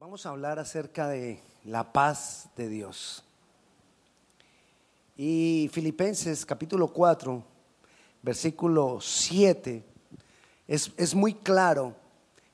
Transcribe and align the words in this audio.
Vamos 0.00 0.24
a 0.24 0.28
hablar 0.28 0.60
acerca 0.60 1.08
de 1.08 1.42
la 1.64 1.92
paz 1.92 2.48
de 2.54 2.68
Dios. 2.68 3.24
Y 5.16 5.68
Filipenses 5.72 6.46
capítulo 6.46 6.86
4, 6.86 7.42
versículo 8.22 9.00
7, 9.00 9.84
es, 10.68 10.92
es 10.96 11.16
muy 11.16 11.34
claro 11.34 11.96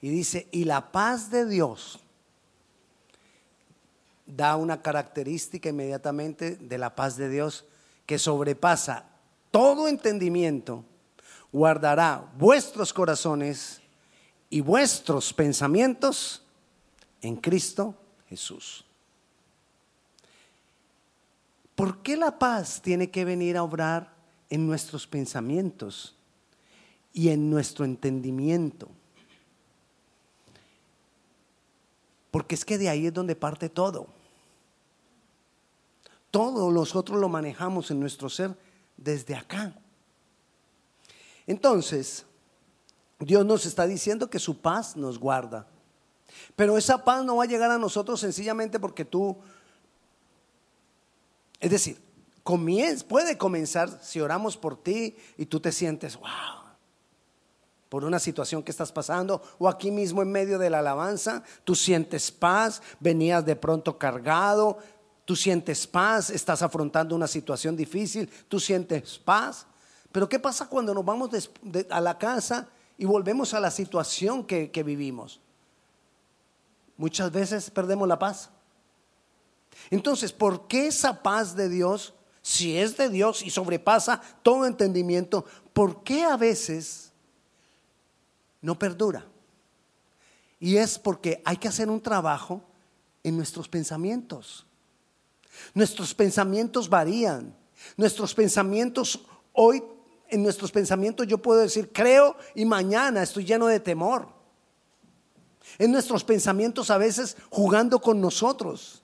y 0.00 0.08
dice, 0.08 0.48
y 0.52 0.64
la 0.64 0.90
paz 0.90 1.30
de 1.30 1.44
Dios 1.44 2.00
da 4.24 4.56
una 4.56 4.80
característica 4.80 5.68
inmediatamente 5.68 6.56
de 6.56 6.78
la 6.78 6.94
paz 6.94 7.18
de 7.18 7.28
Dios 7.28 7.66
que 8.06 8.18
sobrepasa 8.18 9.04
todo 9.50 9.86
entendimiento, 9.86 10.82
guardará 11.52 12.26
vuestros 12.38 12.94
corazones 12.94 13.82
y 14.48 14.62
vuestros 14.62 15.34
pensamientos 15.34 16.43
en 17.24 17.36
Cristo 17.36 17.94
Jesús. 18.28 18.84
¿Por 21.74 22.02
qué 22.02 22.16
la 22.16 22.38
paz 22.38 22.82
tiene 22.82 23.10
que 23.10 23.24
venir 23.24 23.56
a 23.56 23.62
obrar 23.62 24.14
en 24.50 24.66
nuestros 24.66 25.06
pensamientos 25.06 26.14
y 27.12 27.30
en 27.30 27.50
nuestro 27.50 27.86
entendimiento? 27.86 28.88
Porque 32.30 32.54
es 32.54 32.64
que 32.64 32.76
de 32.76 32.90
ahí 32.90 33.06
es 33.06 33.14
donde 33.14 33.34
parte 33.34 33.70
todo. 33.70 34.06
Todo 36.30 36.70
nosotros 36.70 37.18
lo 37.18 37.28
manejamos 37.28 37.90
en 37.90 38.00
nuestro 38.00 38.28
ser 38.28 38.54
desde 38.98 39.34
acá. 39.34 39.74
Entonces, 41.46 42.26
Dios 43.18 43.46
nos 43.46 43.64
está 43.64 43.86
diciendo 43.86 44.28
que 44.28 44.38
su 44.38 44.58
paz 44.58 44.94
nos 44.94 45.18
guarda. 45.18 45.66
Pero 46.56 46.78
esa 46.78 47.04
paz 47.04 47.24
no 47.24 47.36
va 47.36 47.44
a 47.44 47.48
llegar 47.48 47.70
a 47.70 47.78
nosotros 47.78 48.20
sencillamente 48.20 48.78
porque 48.80 49.04
tú, 49.04 49.36
es 51.60 51.70
decir, 51.70 52.00
puede 53.08 53.38
comenzar 53.38 54.00
si 54.02 54.20
oramos 54.20 54.56
por 54.56 54.82
ti 54.82 55.16
y 55.36 55.46
tú 55.46 55.60
te 55.60 55.72
sientes, 55.72 56.16
wow, 56.16 56.28
por 57.88 58.04
una 58.04 58.18
situación 58.18 58.62
que 58.62 58.70
estás 58.70 58.92
pasando, 58.92 59.40
o 59.58 59.68
aquí 59.68 59.90
mismo 59.90 60.20
en 60.20 60.30
medio 60.30 60.58
de 60.58 60.68
la 60.68 60.80
alabanza, 60.80 61.42
tú 61.62 61.74
sientes 61.74 62.30
paz, 62.30 62.82
venías 63.00 63.44
de 63.46 63.56
pronto 63.56 63.98
cargado, 63.98 64.78
tú 65.24 65.36
sientes 65.36 65.86
paz, 65.86 66.28
estás 66.30 66.60
afrontando 66.62 67.14
una 67.14 67.28
situación 67.28 67.76
difícil, 67.76 68.28
tú 68.48 68.58
sientes 68.60 69.18
paz. 69.18 69.66
Pero 70.12 70.28
¿qué 70.28 70.38
pasa 70.38 70.68
cuando 70.68 70.92
nos 70.92 71.04
vamos 71.04 71.30
a 71.88 72.00
la 72.00 72.18
casa 72.18 72.68
y 72.98 73.04
volvemos 73.04 73.54
a 73.54 73.60
la 73.60 73.70
situación 73.70 74.44
que 74.44 74.82
vivimos? 74.84 75.40
Muchas 76.96 77.30
veces 77.30 77.70
perdemos 77.70 78.08
la 78.08 78.18
paz. 78.18 78.50
Entonces, 79.90 80.32
¿por 80.32 80.66
qué 80.66 80.86
esa 80.86 81.22
paz 81.22 81.54
de 81.56 81.68
Dios, 81.68 82.14
si 82.42 82.76
es 82.76 82.96
de 82.96 83.08
Dios 83.08 83.42
y 83.42 83.50
sobrepasa 83.50 84.20
todo 84.42 84.66
entendimiento, 84.66 85.44
por 85.72 86.02
qué 86.02 86.24
a 86.24 86.36
veces 86.36 87.12
no 88.60 88.78
perdura? 88.78 89.26
Y 90.60 90.76
es 90.76 90.98
porque 90.98 91.42
hay 91.44 91.56
que 91.56 91.68
hacer 91.68 91.90
un 91.90 92.00
trabajo 92.00 92.62
en 93.22 93.36
nuestros 93.36 93.68
pensamientos. 93.68 94.66
Nuestros 95.74 96.14
pensamientos 96.14 96.88
varían. 96.88 97.54
Nuestros 97.96 98.34
pensamientos 98.34 99.20
hoy, 99.52 99.82
en 100.28 100.42
nuestros 100.42 100.70
pensamientos 100.70 101.26
yo 101.26 101.38
puedo 101.38 101.60
decir, 101.60 101.92
creo 101.92 102.36
y 102.54 102.64
mañana 102.64 103.22
estoy 103.22 103.44
lleno 103.44 103.66
de 103.66 103.80
temor 103.80 104.43
en 105.78 105.92
nuestros 105.92 106.24
pensamientos 106.24 106.90
a 106.90 106.98
veces 106.98 107.36
jugando 107.50 108.00
con 108.00 108.20
nosotros. 108.20 109.02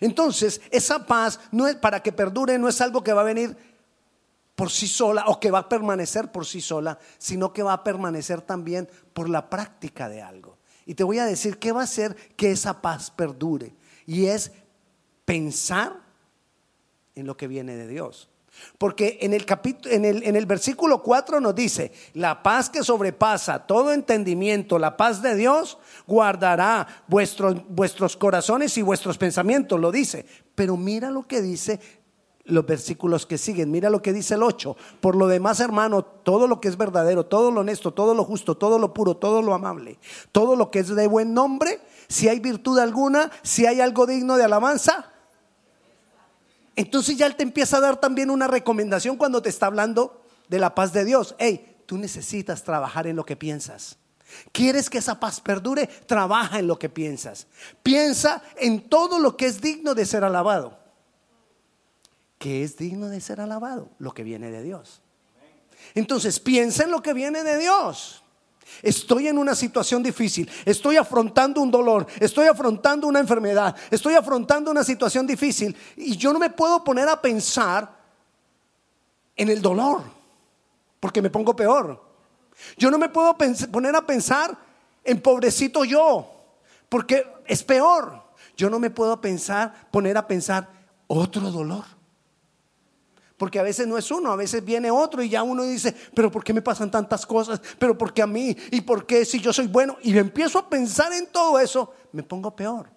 Entonces, 0.00 0.60
esa 0.70 1.06
paz 1.06 1.40
no 1.50 1.66
es 1.66 1.76
para 1.76 2.02
que 2.02 2.12
perdure, 2.12 2.58
no 2.58 2.68
es 2.68 2.80
algo 2.80 3.02
que 3.02 3.12
va 3.12 3.20
a 3.20 3.24
venir 3.24 3.56
por 4.54 4.70
sí 4.70 4.86
sola 4.86 5.24
o 5.26 5.40
que 5.40 5.50
va 5.50 5.60
a 5.60 5.68
permanecer 5.68 6.30
por 6.30 6.46
sí 6.46 6.60
sola, 6.60 6.98
sino 7.18 7.52
que 7.52 7.62
va 7.62 7.72
a 7.72 7.84
permanecer 7.84 8.40
también 8.40 8.88
por 9.12 9.28
la 9.28 9.50
práctica 9.50 10.08
de 10.08 10.22
algo. 10.22 10.58
Y 10.86 10.94
te 10.94 11.04
voy 11.04 11.18
a 11.18 11.24
decir 11.24 11.58
qué 11.58 11.72
va 11.72 11.80
a 11.80 11.84
hacer 11.84 12.14
que 12.36 12.52
esa 12.52 12.80
paz 12.80 13.10
perdure. 13.10 13.74
Y 14.06 14.26
es 14.26 14.52
pensar 15.24 16.00
en 17.14 17.26
lo 17.26 17.36
que 17.36 17.48
viene 17.48 17.76
de 17.76 17.88
Dios. 17.88 18.28
Porque 18.78 19.18
en 19.20 19.32
el, 19.32 19.46
capítulo, 19.46 19.94
en, 19.94 20.04
el, 20.04 20.22
en 20.24 20.36
el 20.36 20.46
versículo 20.46 21.02
4 21.02 21.40
nos 21.40 21.54
dice, 21.54 21.92
la 22.14 22.42
paz 22.42 22.70
que 22.70 22.82
sobrepasa 22.82 23.66
todo 23.66 23.92
entendimiento, 23.92 24.78
la 24.78 24.96
paz 24.96 25.22
de 25.22 25.36
Dios, 25.36 25.78
guardará 26.06 26.86
vuestros, 27.06 27.56
vuestros 27.68 28.16
corazones 28.16 28.76
y 28.78 28.82
vuestros 28.82 29.18
pensamientos, 29.18 29.78
lo 29.80 29.92
dice. 29.92 30.26
Pero 30.54 30.76
mira 30.76 31.10
lo 31.10 31.26
que 31.26 31.42
dice 31.42 31.80
los 32.44 32.66
versículos 32.66 33.26
que 33.26 33.38
siguen. 33.38 33.70
Mira 33.70 33.90
lo 33.90 34.02
que 34.02 34.12
dice 34.12 34.34
el 34.34 34.42
8. 34.42 34.76
Por 35.00 35.16
lo 35.16 35.26
demás, 35.26 35.60
hermano, 35.60 36.02
todo 36.04 36.46
lo 36.46 36.60
que 36.60 36.68
es 36.68 36.76
verdadero, 36.76 37.26
todo 37.26 37.50
lo 37.50 37.60
honesto, 37.60 37.92
todo 37.92 38.14
lo 38.14 38.24
justo, 38.24 38.56
todo 38.56 38.78
lo 38.78 38.92
puro, 38.92 39.16
todo 39.16 39.42
lo 39.42 39.54
amable, 39.54 39.98
todo 40.32 40.56
lo 40.56 40.70
que 40.70 40.80
es 40.80 40.88
de 40.88 41.06
buen 41.06 41.34
nombre, 41.34 41.80
si 42.08 42.28
hay 42.28 42.40
virtud 42.40 42.78
alguna, 42.78 43.30
si 43.42 43.66
hay 43.66 43.80
algo 43.80 44.06
digno 44.06 44.36
de 44.36 44.44
alabanza, 44.44 45.10
entonces 46.76 47.16
ya 47.16 47.26
Él 47.26 47.36
te 47.36 47.42
empieza 47.42 47.76
a 47.78 47.80
dar 47.80 48.00
también 48.00 48.30
una 48.30 48.46
recomendación 48.46 49.16
cuando 49.16 49.42
te 49.42 49.48
está 49.48 49.66
hablando 49.66 50.22
de 50.48 50.58
la 50.58 50.74
paz 50.74 50.92
de 50.92 51.04
Dios. 51.04 51.34
Hey, 51.38 51.76
tú 51.86 51.98
necesitas 51.98 52.62
trabajar 52.64 53.06
en 53.06 53.16
lo 53.16 53.24
que 53.24 53.36
piensas. 53.36 53.98
¿Quieres 54.52 54.90
que 54.90 54.98
esa 54.98 55.20
paz 55.20 55.40
perdure? 55.40 55.86
Trabaja 55.86 56.58
en 56.58 56.66
lo 56.66 56.78
que 56.78 56.88
piensas. 56.88 57.46
Piensa 57.82 58.42
en 58.56 58.88
todo 58.88 59.18
lo 59.18 59.36
que 59.36 59.46
es 59.46 59.60
digno 59.60 59.94
de 59.94 60.06
ser 60.06 60.24
alabado. 60.24 60.78
¿Qué 62.38 62.64
es 62.64 62.76
digno 62.76 63.08
de 63.08 63.20
ser 63.20 63.40
alabado? 63.40 63.90
Lo 63.98 64.12
que 64.12 64.24
viene 64.24 64.50
de 64.50 64.62
Dios. 64.62 65.02
Entonces 65.94 66.40
piensa 66.40 66.84
en 66.84 66.90
lo 66.90 67.02
que 67.02 67.14
viene 67.14 67.44
de 67.44 67.58
Dios. 67.58 68.23
Estoy 68.82 69.28
en 69.28 69.38
una 69.38 69.54
situación 69.54 70.02
difícil, 70.02 70.50
estoy 70.64 70.96
afrontando 70.96 71.60
un 71.60 71.70
dolor, 71.70 72.06
estoy 72.20 72.46
afrontando 72.46 73.06
una 73.06 73.20
enfermedad, 73.20 73.74
estoy 73.90 74.14
afrontando 74.14 74.70
una 74.70 74.84
situación 74.84 75.26
difícil 75.26 75.76
y 75.96 76.16
yo 76.16 76.32
no 76.32 76.38
me 76.38 76.50
puedo 76.50 76.82
poner 76.82 77.08
a 77.08 77.20
pensar 77.20 77.90
en 79.36 79.48
el 79.50 79.60
dolor, 79.60 80.02
porque 81.00 81.22
me 81.22 81.30
pongo 81.30 81.54
peor. 81.54 82.02
Yo 82.76 82.90
no 82.90 82.98
me 82.98 83.08
puedo 83.08 83.36
poner 83.70 83.96
a 83.96 84.06
pensar 84.06 84.56
en 85.02 85.20
pobrecito 85.20 85.84
yo, 85.84 86.30
porque 86.88 87.26
es 87.46 87.62
peor. 87.62 88.22
Yo 88.56 88.70
no 88.70 88.78
me 88.78 88.90
puedo 88.90 89.20
pensar, 89.20 89.88
poner 89.90 90.16
a 90.16 90.26
pensar 90.26 90.68
otro 91.06 91.50
dolor. 91.50 91.84
Porque 93.36 93.58
a 93.58 93.62
veces 93.62 93.86
no 93.86 93.98
es 93.98 94.10
uno, 94.10 94.30
a 94.30 94.36
veces 94.36 94.64
viene 94.64 94.90
otro 94.90 95.22
y 95.22 95.28
ya 95.28 95.42
uno 95.42 95.64
dice, 95.64 95.94
pero 96.14 96.30
¿por 96.30 96.44
qué 96.44 96.52
me 96.52 96.62
pasan 96.62 96.90
tantas 96.90 97.26
cosas? 97.26 97.60
¿Pero 97.78 97.98
por 97.98 98.12
qué 98.12 98.22
a 98.22 98.26
mí? 98.26 98.56
¿Y 98.70 98.80
por 98.82 99.06
qué 99.06 99.24
si 99.24 99.40
yo 99.40 99.52
soy 99.52 99.66
bueno? 99.66 99.96
Y 100.02 100.16
empiezo 100.16 100.58
a 100.58 100.68
pensar 100.68 101.12
en 101.12 101.26
todo 101.26 101.58
eso, 101.58 101.92
me 102.12 102.22
pongo 102.22 102.54
peor. 102.54 102.94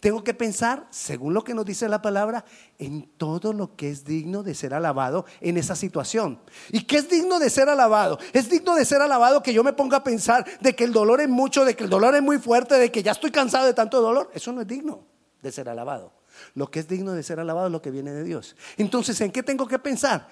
Tengo 0.00 0.24
que 0.24 0.32
pensar, 0.32 0.86
según 0.90 1.34
lo 1.34 1.44
que 1.44 1.52
nos 1.52 1.66
dice 1.66 1.88
la 1.88 2.00
palabra, 2.00 2.44
en 2.78 3.10
todo 3.18 3.52
lo 3.52 3.76
que 3.76 3.90
es 3.90 4.04
digno 4.04 4.42
de 4.42 4.54
ser 4.54 4.72
alabado 4.72 5.26
en 5.40 5.58
esa 5.58 5.76
situación. 5.76 6.40
¿Y 6.70 6.84
qué 6.84 6.96
es 6.96 7.08
digno 7.10 7.38
de 7.38 7.50
ser 7.50 7.68
alabado? 7.68 8.18
Es 8.32 8.48
digno 8.48 8.74
de 8.74 8.86
ser 8.86 9.02
alabado 9.02 9.42
que 9.42 9.52
yo 9.52 9.62
me 9.62 9.74
ponga 9.74 9.98
a 9.98 10.04
pensar 10.04 10.46
de 10.60 10.74
que 10.74 10.84
el 10.84 10.92
dolor 10.92 11.20
es 11.20 11.28
mucho, 11.28 11.66
de 11.66 11.76
que 11.76 11.84
el 11.84 11.90
dolor 11.90 12.14
es 12.14 12.22
muy 12.22 12.38
fuerte, 12.38 12.76
de 12.76 12.90
que 12.90 13.02
ya 13.02 13.12
estoy 13.12 13.30
cansado 13.30 13.66
de 13.66 13.74
tanto 13.74 14.00
dolor. 14.00 14.30
Eso 14.32 14.52
no 14.52 14.62
es 14.62 14.66
digno 14.66 15.04
de 15.42 15.52
ser 15.52 15.68
alabado. 15.68 16.19
Lo 16.54 16.70
que 16.70 16.80
es 16.80 16.88
digno 16.88 17.12
de 17.12 17.22
ser 17.22 17.40
alabado 17.40 17.66
es 17.66 17.72
lo 17.72 17.82
que 17.82 17.90
viene 17.90 18.12
de 18.12 18.24
Dios. 18.24 18.56
Entonces, 18.76 19.20
¿en 19.20 19.32
qué 19.32 19.42
tengo 19.42 19.66
que 19.66 19.78
pensar? 19.78 20.28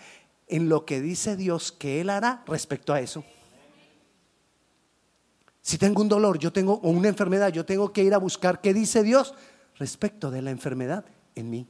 En 0.47 0.69
lo 0.69 0.85
que 0.85 1.01
dice 1.01 1.37
Dios 1.37 1.73
que 1.73 2.01
Él 2.01 2.11
hará 2.11 2.43
respecto 2.47 2.93
a 2.93 3.01
eso. 3.01 3.25
Si 5.61 5.77
tengo 5.77 6.01
un 6.01 6.09
dolor, 6.09 6.39
yo 6.39 6.53
tengo 6.53 6.81
o 6.83 6.91
una 6.91 7.09
enfermedad, 7.09 7.53
yo 7.53 7.67
tengo 7.67 7.93
que 7.93 8.03
ir 8.03 8.15
a 8.15 8.19
buscar 8.19 8.61
qué 8.61 8.73
dice 8.73 9.03
Dios 9.03 9.35
respecto 9.77 10.31
de 10.31 10.41
la 10.41 10.51
enfermedad 10.51 11.05
en 11.35 11.51
mí. 11.51 11.67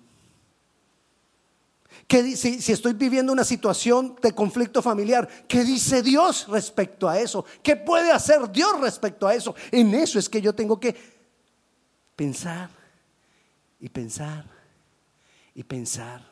¿Qué, 2.07 2.37
si, 2.37 2.63
si 2.63 2.73
estoy 2.73 2.93
viviendo 2.93 3.33
una 3.33 3.45
situación 3.45 4.17
de 4.23 4.33
conflicto 4.33 4.83
familiar, 4.83 5.29
¿qué 5.49 5.65
dice 5.65 6.03
Dios 6.03 6.47
respecto 6.49 7.09
a 7.09 7.19
eso? 7.19 7.45
¿Qué 7.63 7.77
puede 7.77 8.13
hacer 8.13 8.51
Dios 8.53 8.81
respecto 8.81 9.27
a 9.27 9.35
eso? 9.35 9.55
En 9.73 9.93
eso 9.95 10.19
es 10.19 10.29
que 10.29 10.41
yo 10.41 10.55
tengo 10.55 10.79
que 10.79 10.95
pensar 12.15 12.78
y 13.81 13.89
pensar 13.89 14.45
y 15.55 15.63
pensar 15.63 16.23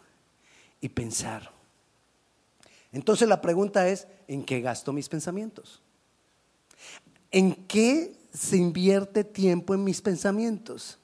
y 0.80 0.88
pensar. 0.88 1.50
Entonces 2.92 3.28
la 3.28 3.40
pregunta 3.40 3.88
es, 3.88 4.06
¿en 4.28 4.44
qué 4.44 4.60
gasto 4.60 4.92
mis 4.92 5.08
pensamientos? 5.08 5.82
¿En 7.30 7.54
qué 7.66 8.16
se 8.32 8.56
invierte 8.56 9.24
tiempo 9.24 9.74
en 9.74 9.84
mis 9.84 10.00
pensamientos? 10.00 10.98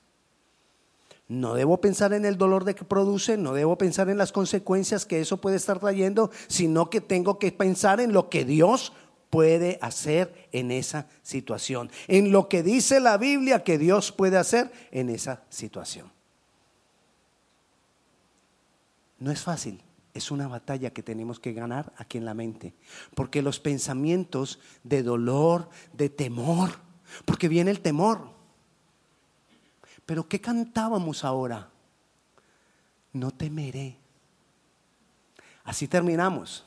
No 1.28 1.54
debo 1.54 1.80
pensar 1.80 2.12
en 2.12 2.24
el 2.24 2.36
dolor 2.36 2.64
de 2.64 2.74
que 2.74 2.84
produce, 2.84 3.36
no 3.36 3.54
debo 3.54 3.78
pensar 3.78 4.08
en 4.10 4.18
las 4.18 4.32
consecuencias 4.32 5.06
que 5.06 5.20
eso 5.20 5.40
puede 5.40 5.56
estar 5.56 5.78
trayendo, 5.80 6.30
sino 6.46 6.90
que 6.90 7.00
tengo 7.00 7.38
que 7.38 7.52
pensar 7.52 8.00
en 8.00 8.12
lo 8.12 8.28
que 8.28 8.44
Dios 8.44 8.92
puede 9.30 9.78
hacer 9.80 10.48
en 10.52 10.70
esa 10.70 11.08
situación, 11.22 11.90
en 12.06 12.32
lo 12.32 12.48
que 12.48 12.62
dice 12.62 13.00
la 13.00 13.16
Biblia 13.16 13.64
que 13.64 13.78
Dios 13.78 14.12
puede 14.12 14.36
hacer 14.36 14.70
en 14.90 15.08
esa 15.08 15.42
situación. 15.48 16.12
No 19.22 19.30
es 19.30 19.40
fácil, 19.40 19.80
es 20.14 20.32
una 20.32 20.48
batalla 20.48 20.92
que 20.92 21.04
tenemos 21.04 21.38
que 21.38 21.52
ganar 21.52 21.92
aquí 21.96 22.18
en 22.18 22.24
la 22.24 22.34
mente, 22.34 22.74
porque 23.14 23.40
los 23.40 23.60
pensamientos 23.60 24.58
de 24.82 25.04
dolor, 25.04 25.68
de 25.92 26.08
temor, 26.08 26.70
porque 27.24 27.46
viene 27.46 27.70
el 27.70 27.78
temor. 27.78 28.30
Pero 30.06 30.28
¿qué 30.28 30.40
cantábamos 30.40 31.22
ahora? 31.22 31.70
No 33.12 33.30
temeré. 33.30 33.96
Así 35.62 35.86
terminamos. 35.86 36.66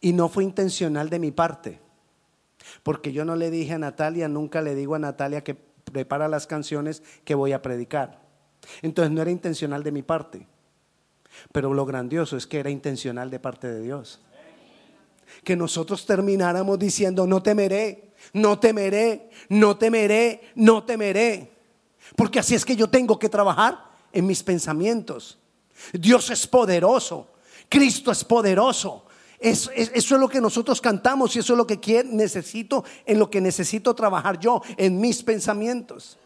Y 0.00 0.12
no 0.12 0.28
fue 0.28 0.44
intencional 0.44 1.10
de 1.10 1.18
mi 1.18 1.32
parte, 1.32 1.80
porque 2.84 3.12
yo 3.12 3.24
no 3.24 3.34
le 3.34 3.50
dije 3.50 3.72
a 3.72 3.78
Natalia, 3.78 4.28
nunca 4.28 4.62
le 4.62 4.76
digo 4.76 4.94
a 4.94 5.00
Natalia 5.00 5.42
que 5.42 5.56
prepara 5.56 6.28
las 6.28 6.46
canciones 6.46 7.02
que 7.24 7.34
voy 7.34 7.50
a 7.50 7.62
predicar. 7.62 8.22
Entonces 8.80 9.10
no 9.10 9.22
era 9.22 9.32
intencional 9.32 9.82
de 9.82 9.90
mi 9.90 10.04
parte, 10.04 10.46
pero 11.52 11.72
lo 11.74 11.86
grandioso 11.86 12.36
es 12.36 12.46
que 12.46 12.60
era 12.60 12.70
intencional 12.70 13.30
de 13.30 13.40
parte 13.40 13.68
de 13.68 13.80
Dios. 13.80 14.20
Que 15.42 15.56
nosotros 15.56 16.06
termináramos 16.06 16.78
diciendo, 16.78 17.26
no 17.26 17.42
temeré, 17.42 18.12
no 18.32 18.58
temeré, 18.58 19.30
no 19.48 19.76
temeré, 19.76 20.52
no 20.54 20.84
temeré. 20.84 21.52
Porque 22.16 22.38
así 22.38 22.54
es 22.54 22.64
que 22.64 22.76
yo 22.76 22.88
tengo 22.88 23.18
que 23.18 23.28
trabajar 23.28 23.78
en 24.12 24.26
mis 24.26 24.42
pensamientos. 24.42 25.38
Dios 25.92 26.30
es 26.30 26.46
poderoso, 26.46 27.32
Cristo 27.68 28.10
es 28.10 28.24
poderoso. 28.24 29.06
Eso, 29.38 29.70
es 29.72 30.10
lo 30.10 30.28
que 30.28 30.40
nosotros 30.40 30.80
cantamos 30.80 31.36
y 31.36 31.40
eso 31.40 31.52
es 31.52 31.56
lo 31.58 31.66
que 31.66 31.78
quiero, 31.78 32.08
necesito, 32.10 32.82
en 33.04 33.18
lo 33.18 33.28
que 33.28 33.42
necesito 33.42 33.94
trabajar 33.94 34.38
yo, 34.38 34.62
en 34.78 34.98
mis 34.98 35.22
pensamientos. 35.22 36.16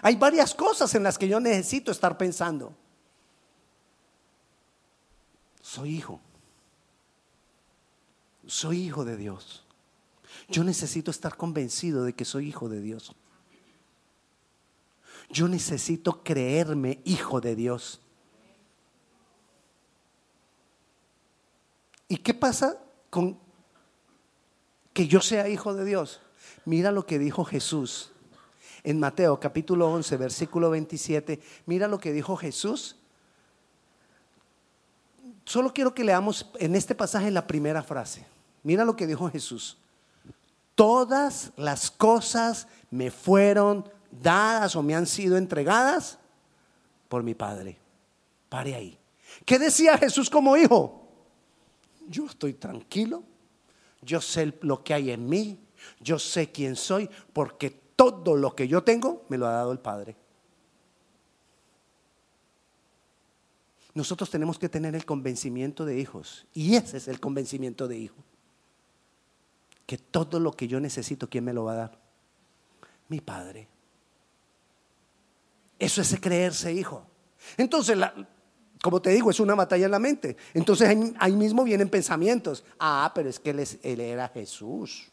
Hay 0.00 0.16
varias 0.16 0.52
cosas 0.52 0.92
en 0.96 1.04
las 1.04 1.16
que 1.16 1.28
yo 1.28 1.38
necesito 1.38 1.92
estar 1.92 2.18
pensando. 2.18 2.74
Soy 5.72 5.96
hijo. 5.96 6.20
Soy 8.46 8.82
hijo 8.82 9.06
de 9.06 9.16
Dios. 9.16 9.64
Yo 10.50 10.64
necesito 10.64 11.10
estar 11.10 11.34
convencido 11.38 12.04
de 12.04 12.12
que 12.12 12.26
soy 12.26 12.48
hijo 12.48 12.68
de 12.68 12.82
Dios. 12.82 13.14
Yo 15.30 15.48
necesito 15.48 16.22
creerme 16.22 17.00
hijo 17.06 17.40
de 17.40 17.56
Dios. 17.56 18.02
¿Y 22.06 22.18
qué 22.18 22.34
pasa 22.34 22.78
con 23.08 23.38
que 24.92 25.08
yo 25.08 25.22
sea 25.22 25.48
hijo 25.48 25.72
de 25.72 25.86
Dios? 25.86 26.20
Mira 26.66 26.92
lo 26.92 27.06
que 27.06 27.18
dijo 27.18 27.46
Jesús 27.46 28.12
en 28.84 29.00
Mateo 29.00 29.40
capítulo 29.40 29.90
11, 29.90 30.18
versículo 30.18 30.68
27. 30.68 31.40
Mira 31.64 31.88
lo 31.88 31.98
que 31.98 32.12
dijo 32.12 32.36
Jesús. 32.36 32.96
Solo 35.44 35.72
quiero 35.72 35.94
que 35.94 36.04
leamos 36.04 36.50
en 36.58 36.74
este 36.74 36.94
pasaje 36.94 37.30
la 37.30 37.46
primera 37.46 37.82
frase. 37.82 38.26
Mira 38.62 38.84
lo 38.84 38.96
que 38.96 39.06
dijo 39.06 39.30
Jesús. 39.30 39.78
Todas 40.74 41.52
las 41.56 41.90
cosas 41.90 42.68
me 42.90 43.10
fueron 43.10 43.88
dadas 44.10 44.76
o 44.76 44.82
me 44.82 44.94
han 44.94 45.06
sido 45.06 45.36
entregadas 45.36 46.18
por 47.08 47.22
mi 47.22 47.34
Padre. 47.34 47.78
Pare 48.48 48.74
ahí. 48.74 48.98
¿Qué 49.44 49.58
decía 49.58 49.98
Jesús 49.98 50.30
como 50.30 50.56
hijo? 50.56 51.02
yo 52.08 52.26
estoy 52.26 52.54
tranquilo, 52.54 53.22
yo 54.02 54.20
sé 54.20 54.54
lo 54.62 54.82
que 54.82 54.94
hay 54.94 55.10
en 55.10 55.28
mí, 55.28 55.58
yo 56.00 56.18
sé 56.18 56.50
quién 56.50 56.76
soy, 56.76 57.08
porque 57.32 57.70
todo 57.70 58.36
lo 58.36 58.54
que 58.54 58.68
yo 58.68 58.82
tengo 58.82 59.24
me 59.28 59.38
lo 59.38 59.46
ha 59.46 59.52
dado 59.52 59.72
el 59.72 59.78
Padre. 59.78 60.16
Nosotros 63.94 64.30
tenemos 64.30 64.58
que 64.58 64.68
tener 64.68 64.94
el 64.94 65.04
convencimiento 65.04 65.84
de 65.84 65.98
hijos, 65.98 66.46
y 66.54 66.76
ese 66.76 66.96
es 66.96 67.08
el 67.08 67.20
convencimiento 67.20 67.88
de 67.88 67.98
hijo, 67.98 68.16
que 69.86 69.98
todo 69.98 70.40
lo 70.40 70.52
que 70.52 70.68
yo 70.68 70.80
necesito, 70.80 71.28
¿quién 71.28 71.44
me 71.44 71.52
lo 71.52 71.64
va 71.64 71.72
a 71.72 71.76
dar? 71.76 71.98
Mi 73.08 73.20
Padre. 73.20 73.68
Eso 75.78 76.00
es 76.00 76.18
creerse 76.20 76.72
hijo. 76.72 77.04
Entonces, 77.56 77.98
la, 77.98 78.14
como 78.82 79.00
te 79.00 79.10
digo, 79.10 79.30
es 79.30 79.38
una 79.38 79.54
batalla 79.54 79.84
en 79.84 79.90
la 79.92 79.98
mente. 80.00 80.36
Entonces 80.52 80.96
ahí, 81.18 81.32
mismo 81.32 81.62
vienen 81.62 81.88
pensamientos. 81.88 82.64
Ah, 82.78 83.12
pero 83.14 83.30
es 83.30 83.38
que 83.38 83.50
él, 83.50 83.64
él, 83.82 84.00
era 84.00 84.28
Jesús. 84.28 85.08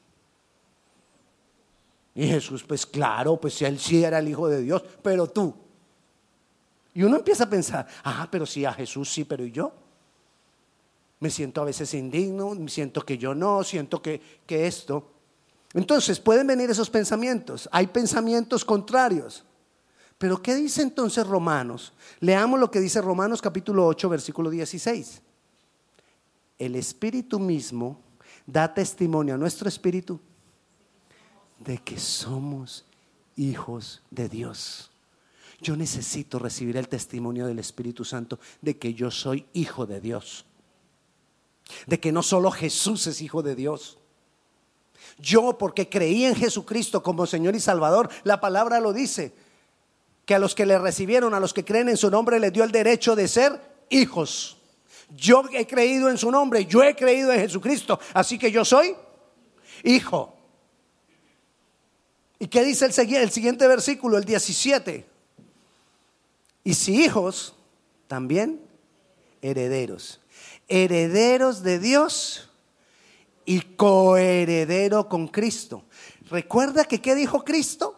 Y 2.16 2.28
Jesús, 2.28 2.64
pues 2.64 2.86
claro, 2.86 3.40
pues 3.40 3.62
él 3.62 3.80
sí 3.80 4.04
era 4.04 4.20
el 4.20 4.28
Hijo 4.28 4.50
de 4.50 4.62
Dios, 4.62 4.84
pero 5.04 5.28
tú. 5.28 5.56
Y 6.94 7.04
uno 7.04 7.18
empieza 7.18 7.44
a 7.44 7.50
pensar, 7.50 7.88
ah, 8.04 8.28
pero 8.30 8.46
sí, 8.46 8.66
a 8.66 8.74
Jesús 8.74 9.12
sí, 9.12 9.24
pero 9.24 9.46
¿y 9.46 9.52
yo? 9.52 9.72
Me 11.20 11.30
siento 11.30 11.62
a 11.62 11.66
veces 11.66 11.94
indigno, 11.94 12.56
siento 12.68 13.02
que 13.06 13.18
yo 13.18 13.36
no, 13.36 13.64
siento 13.64 14.02
que, 14.02 14.22
que 14.46 14.68
esto. 14.68 15.12
Entonces 15.74 16.20
pueden 16.20 16.48
venir 16.48 16.70
esos 16.70 16.90
pensamientos. 16.90 17.70
Hay 17.72 17.88
pensamientos 17.88 18.66
contrarios. 18.66 19.44
Pero 20.18 20.42
¿qué 20.42 20.56
dice 20.56 20.82
entonces 20.82 21.26
Romanos? 21.26 21.94
Leamos 22.20 22.60
lo 22.60 22.70
que 22.70 22.80
dice 22.80 23.02
Romanos 23.02 23.42
capítulo 23.42 23.86
8, 23.88 24.10
versículo 24.10 24.50
16. 24.50 25.22
El 26.58 26.76
Espíritu 26.76 27.40
mismo 27.40 28.02
da 28.46 28.74
testimonio 28.74 29.36
a 29.36 29.38
nuestro 29.38 29.70
Espíritu 29.70 30.20
de 31.60 31.78
que 31.78 31.98
somos 31.98 32.86
hijos 33.36 34.02
de 34.12 34.28
Dios. 34.28 34.89
Yo 35.62 35.76
necesito 35.76 36.40
recibir 36.40 36.78
el 36.78 36.88
testimonio 36.88 37.46
del 37.46 37.60
Espíritu 37.60 38.06
Santo 38.06 38.40
de 38.62 38.78
que 38.78 38.94
yo 38.94 39.12
soy 39.12 39.46
hijo 39.54 39.86
de 39.86 40.00
Dios. 40.00 40.46
De 41.86 42.00
que 42.00 42.12
no 42.12 42.24
solo 42.24 42.50
Jesús 42.52 43.08
es 43.08 43.22
hijo 43.22 43.44
de 43.44 43.56
Dios. 43.56 43.98
Yo 45.18 45.58
porque 45.58 45.90
creí 45.90 46.26
en 46.26 46.36
Jesucristo 46.36 47.04
como 47.04 47.26
Señor 47.26 47.56
y 47.56 47.60
Salvador, 47.60 48.10
la 48.24 48.40
palabra 48.40 48.80
lo 48.80 48.94
dice 48.94 49.34
que 50.26 50.36
a 50.36 50.40
los 50.40 50.56
que 50.56 50.66
le 50.66 50.78
recibieron, 50.78 51.34
a 51.34 51.40
los 51.40 51.54
que 51.54 51.66
creen 51.66 51.90
en 51.90 51.98
su 51.98 52.10
nombre, 52.10 52.40
les 52.40 52.54
dio 52.54 52.64
el 52.64 52.72
derecho 52.72 53.16
de 53.16 53.28
ser 53.28 53.60
hijos. 53.90 54.58
Yo 55.10 55.44
he 55.52 55.66
creído 55.66 56.10
en 56.10 56.18
su 56.18 56.32
nombre, 56.32 56.66
yo 56.66 56.84
he 56.84 56.96
creído 56.96 57.34
en 57.34 57.40
Jesucristo, 57.40 58.00
así 58.14 58.38
que 58.38 58.52
yo 58.52 58.64
soy 58.64 58.96
hijo. 59.84 60.36
¿Y 62.38 62.48
qué 62.48 62.64
dice 62.64 62.86
el, 62.86 63.32
siguiente 63.32 63.68
versículo, 63.68 64.18
el 64.18 64.24
17? 64.24 65.06
Y 66.70 66.76
si 66.76 67.04
hijos, 67.04 67.56
también 68.08 68.62
herederos. 69.42 70.20
Herederos 70.68 71.64
de 71.64 71.80
Dios 71.80 72.48
y 73.44 73.62
coheredero 73.62 75.10
con 75.10 75.30
Cristo. 75.30 75.86
¿Recuerda 76.30 76.86
que 76.86 77.02
qué 77.02 77.16
dijo 77.16 77.44
Cristo? 77.44 77.96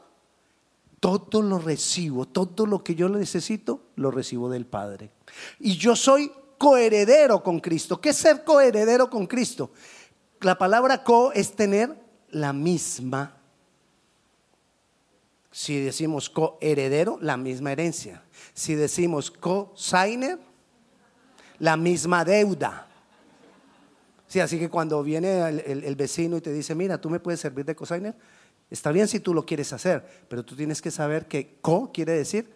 todo 1.01 1.42
lo 1.42 1.60
recibo, 1.60 2.25
todo 2.25 2.66
lo 2.66 2.82
que 2.82 2.96
yo 2.96 3.10
necesito, 3.10 3.82
lo 3.98 4.10
recibo 4.10 4.50
del 4.50 4.66
Padre. 4.66 5.12
Y 5.60 5.75
yo 5.75 5.94
soy 5.98 6.32
coheredero 6.58 7.44
con 7.44 7.60
Cristo. 7.60 8.00
¿Qué 8.00 8.12
es 8.12 8.18
ser 8.18 8.46
coheredero 8.46 9.10
con 9.10 9.28
Cristo? 9.28 9.72
La 10.40 10.58
palabra 10.58 11.04
co 11.04 11.34
es 11.34 11.58
tener 11.58 11.94
la 12.30 12.54
misma. 12.54 13.41
Si 15.51 15.79
decimos 15.79 16.29
coheredero, 16.29 17.17
la 17.22 17.38
misma 17.38 17.74
herencia. 17.74 18.24
Si 18.53 18.75
decimos 18.75 19.29
co-signer, 19.29 20.39
la 21.60 21.77
misma 21.77 22.24
deuda. 22.24 22.88
Sí, 24.27 24.39
así 24.39 24.58
que 24.58 24.70
cuando 24.70 25.03
viene 25.03 25.50
el, 25.50 25.84
el, 25.84 25.96
vecino 25.96 26.38
y 26.38 26.41
te 26.41 26.53
dice, 26.53 26.74
mira, 26.74 27.00
tú 27.00 27.10
me 27.10 27.20
puedes 27.20 27.41
servir 27.41 27.65
de 27.65 27.75
cosigner, 27.75 28.15
Está 28.72 28.93
bien 28.93 29.05
si 29.10 29.20
tú 29.20 29.34
lo 29.34 29.46
quieres 29.46 29.74
hacer, 29.74 30.25
pero 30.29 30.46
tú 30.46 30.55
tienes 30.55 30.81
que 30.81 30.91
saber 30.91 31.27
que 31.27 31.58
co 31.60 31.91
quiere 31.91 32.13
decir 32.13 32.50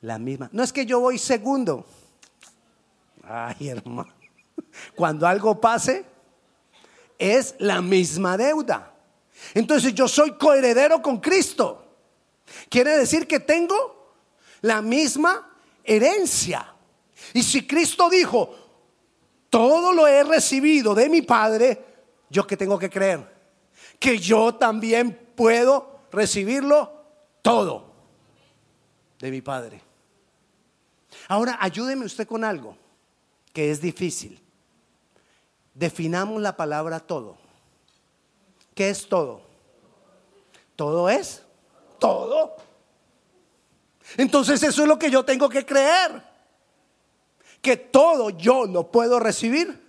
la 0.00 0.16
misma. 0.16 0.48
No 0.52 0.62
es 0.62 0.72
que 0.72 0.86
yo 0.86 1.00
voy 1.00 1.18
segundo. 1.18 1.84
Ay, 3.24 3.68
hermano. 3.68 4.14
Cuando 4.94 5.26
algo 5.26 5.60
pase, 5.60 6.04
es 7.18 7.56
la 7.58 7.82
misma 7.82 8.36
deuda. 8.36 8.94
Entonces 9.52 9.92
yo 9.92 10.06
soy 10.06 10.38
coheredero 10.38 11.02
con 11.02 11.18
Cristo. 11.18 11.89
Quiere 12.68 12.96
decir 12.96 13.26
que 13.26 13.40
tengo 13.40 14.14
la 14.62 14.82
misma 14.82 15.50
herencia. 15.84 16.74
Y 17.34 17.42
si 17.42 17.66
Cristo 17.66 18.08
dijo, 18.10 18.54
todo 19.48 19.92
lo 19.92 20.06
he 20.06 20.22
recibido 20.24 20.94
de 20.94 21.08
mi 21.08 21.22
Padre, 21.22 21.84
yo 22.28 22.46
que 22.46 22.56
tengo 22.56 22.78
que 22.78 22.90
creer 22.90 23.40
que 24.00 24.18
yo 24.18 24.54
también 24.54 25.14
puedo 25.36 26.00
recibirlo 26.10 26.90
todo 27.42 27.92
de 29.18 29.30
mi 29.30 29.42
Padre. 29.42 29.82
Ahora, 31.28 31.58
ayúdeme 31.60 32.06
usted 32.06 32.26
con 32.26 32.42
algo 32.42 32.76
que 33.52 33.70
es 33.70 33.80
difícil. 33.80 34.40
Definamos 35.74 36.40
la 36.40 36.56
palabra 36.56 36.98
todo. 36.98 37.36
¿Qué 38.74 38.88
es 38.88 39.08
todo? 39.08 39.42
Todo 40.76 41.10
es 41.10 41.42
todo. 42.00 42.56
Entonces 44.16 44.60
eso 44.62 44.82
es 44.82 44.88
lo 44.88 44.98
que 44.98 45.10
yo 45.10 45.24
tengo 45.24 45.48
que 45.48 45.64
creer. 45.64 46.22
Que 47.62 47.76
todo 47.76 48.30
yo 48.30 48.64
lo 48.64 48.90
puedo 48.90 49.20
recibir 49.20 49.80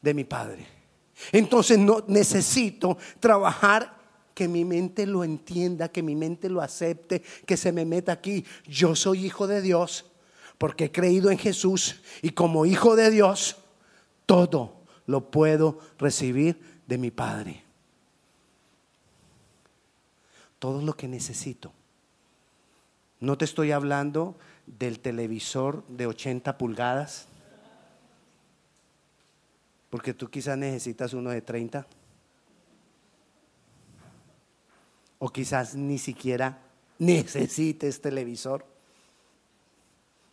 de 0.00 0.14
mi 0.14 0.24
Padre. 0.24 0.66
Entonces 1.32 1.78
no 1.78 2.04
necesito 2.06 2.98
trabajar 3.18 3.94
que 4.34 4.48
mi 4.48 4.64
mente 4.64 5.06
lo 5.06 5.24
entienda, 5.24 5.88
que 5.88 6.02
mi 6.02 6.14
mente 6.14 6.48
lo 6.48 6.60
acepte, 6.60 7.22
que 7.46 7.56
se 7.56 7.72
me 7.72 7.84
meta 7.84 8.12
aquí. 8.12 8.44
Yo 8.66 8.94
soy 8.94 9.24
hijo 9.24 9.46
de 9.46 9.62
Dios 9.62 10.04
porque 10.58 10.84
he 10.84 10.92
creído 10.92 11.30
en 11.30 11.38
Jesús 11.38 12.00
y 12.20 12.30
como 12.30 12.66
hijo 12.66 12.96
de 12.96 13.10
Dios 13.10 13.56
todo 14.26 14.82
lo 15.06 15.30
puedo 15.30 15.78
recibir 15.98 16.60
de 16.86 16.98
mi 16.98 17.10
Padre. 17.10 17.63
Todo 20.64 20.80
lo 20.80 20.96
que 20.96 21.08
necesito. 21.08 21.74
No 23.20 23.36
te 23.36 23.44
estoy 23.44 23.70
hablando 23.70 24.34
del 24.64 24.98
televisor 24.98 25.86
de 25.88 26.06
80 26.06 26.56
pulgadas, 26.56 27.26
porque 29.90 30.14
tú 30.14 30.30
quizás 30.30 30.56
necesitas 30.56 31.12
uno 31.12 31.28
de 31.28 31.42
30, 31.42 31.86
o 35.18 35.28
quizás 35.28 35.74
ni 35.74 35.98
siquiera 35.98 36.62
necesites 36.98 38.00
televisor, 38.00 38.64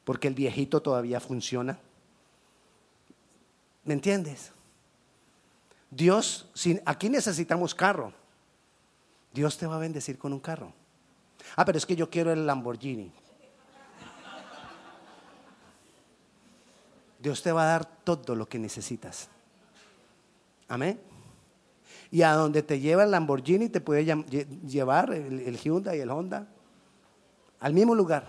porque 0.05 0.29
el 0.29 0.33
viejito 0.33 0.81
todavía 0.81 1.19
funciona. 1.19 1.77
¿Me 3.83 3.95
entiendes? 3.95 4.53
Dios, 5.89 6.49
aquí 6.85 7.09
necesitamos 7.09 7.75
carro. 7.75 8.20
Dios 9.33 9.57
te 9.57 9.67
va 9.67 9.75
a 9.75 9.79
bendecir 9.79 10.17
con 10.17 10.33
un 10.33 10.39
carro. 10.39 10.73
Ah, 11.55 11.65
pero 11.65 11.77
es 11.77 11.85
que 11.85 11.95
yo 11.95 12.09
quiero 12.09 12.31
el 12.31 12.45
Lamborghini. 12.45 13.11
Dios 17.19 17.41
te 17.43 17.51
va 17.51 17.63
a 17.63 17.67
dar 17.67 17.85
todo 17.85 18.35
lo 18.35 18.47
que 18.47 18.57
necesitas. 18.57 19.29
Amén. 20.67 20.99
Y 22.09 22.23
a 22.23 22.33
donde 22.33 22.63
te 22.63 22.79
lleva 22.79 23.03
el 23.03 23.11
Lamborghini 23.11 23.69
te 23.69 23.79
puede 23.79 24.05
llevar 24.67 25.13
el, 25.13 25.57
Hyundai 25.57 25.97
y 25.97 26.01
el 26.01 26.09
Honda. 26.09 26.47
Al 27.59 27.73
mismo 27.73 27.93
lugar. 27.93 28.27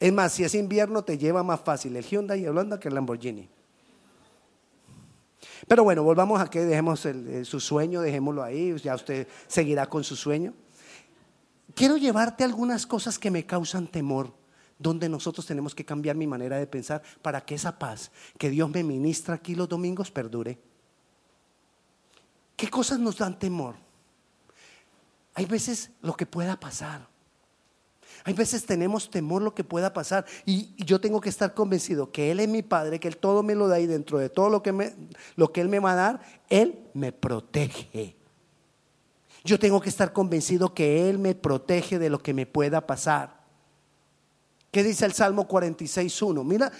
Es 0.00 0.12
más, 0.12 0.32
si 0.32 0.42
es 0.42 0.54
invierno 0.54 1.04
te 1.04 1.16
lleva 1.16 1.42
más 1.44 1.60
fácil 1.60 1.94
el 1.96 2.04
Hyundai 2.04 2.40
y 2.40 2.44
el 2.44 2.58
Honda 2.58 2.80
que 2.80 2.88
el 2.88 2.94
Lamborghini. 2.94 3.48
Pero 5.66 5.84
bueno, 5.84 6.02
volvamos 6.02 6.40
a 6.40 6.48
que 6.48 6.64
dejemos 6.64 7.06
su 7.44 7.60
sueño, 7.60 8.00
dejémoslo 8.00 8.42
ahí, 8.42 8.76
ya 8.78 8.94
usted 8.94 9.26
seguirá 9.46 9.86
con 9.88 10.04
su 10.04 10.16
sueño. 10.16 10.54
Quiero 11.74 11.96
llevarte 11.96 12.44
algunas 12.44 12.86
cosas 12.86 13.18
que 13.18 13.30
me 13.30 13.46
causan 13.46 13.86
temor, 13.86 14.34
donde 14.78 15.08
nosotros 15.08 15.46
tenemos 15.46 15.74
que 15.74 15.84
cambiar 15.84 16.16
mi 16.16 16.26
manera 16.26 16.58
de 16.58 16.66
pensar 16.66 17.02
para 17.22 17.40
que 17.40 17.54
esa 17.54 17.78
paz 17.78 18.10
que 18.38 18.50
Dios 18.50 18.68
me 18.70 18.82
ministra 18.82 19.36
aquí 19.36 19.54
los 19.54 19.68
domingos 19.68 20.10
perdure. 20.10 20.58
¿Qué 22.56 22.68
cosas 22.68 22.98
nos 22.98 23.18
dan 23.18 23.38
temor? 23.38 23.76
Hay 25.34 25.46
veces 25.46 25.90
lo 26.02 26.14
que 26.14 26.26
pueda 26.26 26.60
pasar. 26.60 27.11
Hay 28.24 28.34
veces 28.34 28.64
tenemos 28.64 29.10
temor 29.10 29.42
lo 29.42 29.54
que 29.54 29.64
pueda 29.64 29.92
pasar 29.92 30.24
y, 30.46 30.74
yo 30.84 31.00
tengo 31.00 31.20
que 31.20 31.28
estar 31.28 31.54
convencido 31.54 32.12
que 32.12 32.30
Él 32.30 32.40
es 32.40 32.48
mi 32.48 32.62
Padre, 32.62 33.00
que 33.00 33.08
Él 33.08 33.16
todo 33.16 33.42
me 33.42 33.54
lo 33.54 33.68
da 33.68 33.80
y 33.80 33.86
dentro 33.86 34.18
de 34.18 34.28
todo 34.28 34.48
lo 34.48 34.62
que, 34.62 34.72
me, 34.72 34.94
lo 35.36 35.52
que 35.52 35.60
Él 35.60 35.68
me 35.68 35.80
va 35.80 35.92
a 35.92 35.96
dar, 35.96 36.20
Él 36.48 36.78
me 36.94 37.12
protege. 37.12 38.16
Yo 39.44 39.58
tengo 39.58 39.80
que 39.80 39.88
estar 39.88 40.12
convencido 40.12 40.72
que 40.72 41.08
Él 41.08 41.18
me 41.18 41.34
protege 41.34 41.98
de 41.98 42.10
lo 42.10 42.20
que 42.20 42.34
me 42.34 42.46
pueda 42.46 42.86
pasar. 42.86 43.42
¿Qué 44.70 44.82
dice 44.82 45.04
el 45.04 45.12
Salmo 45.12 45.46
46.1? 45.46 46.44
Mira, 46.44 46.72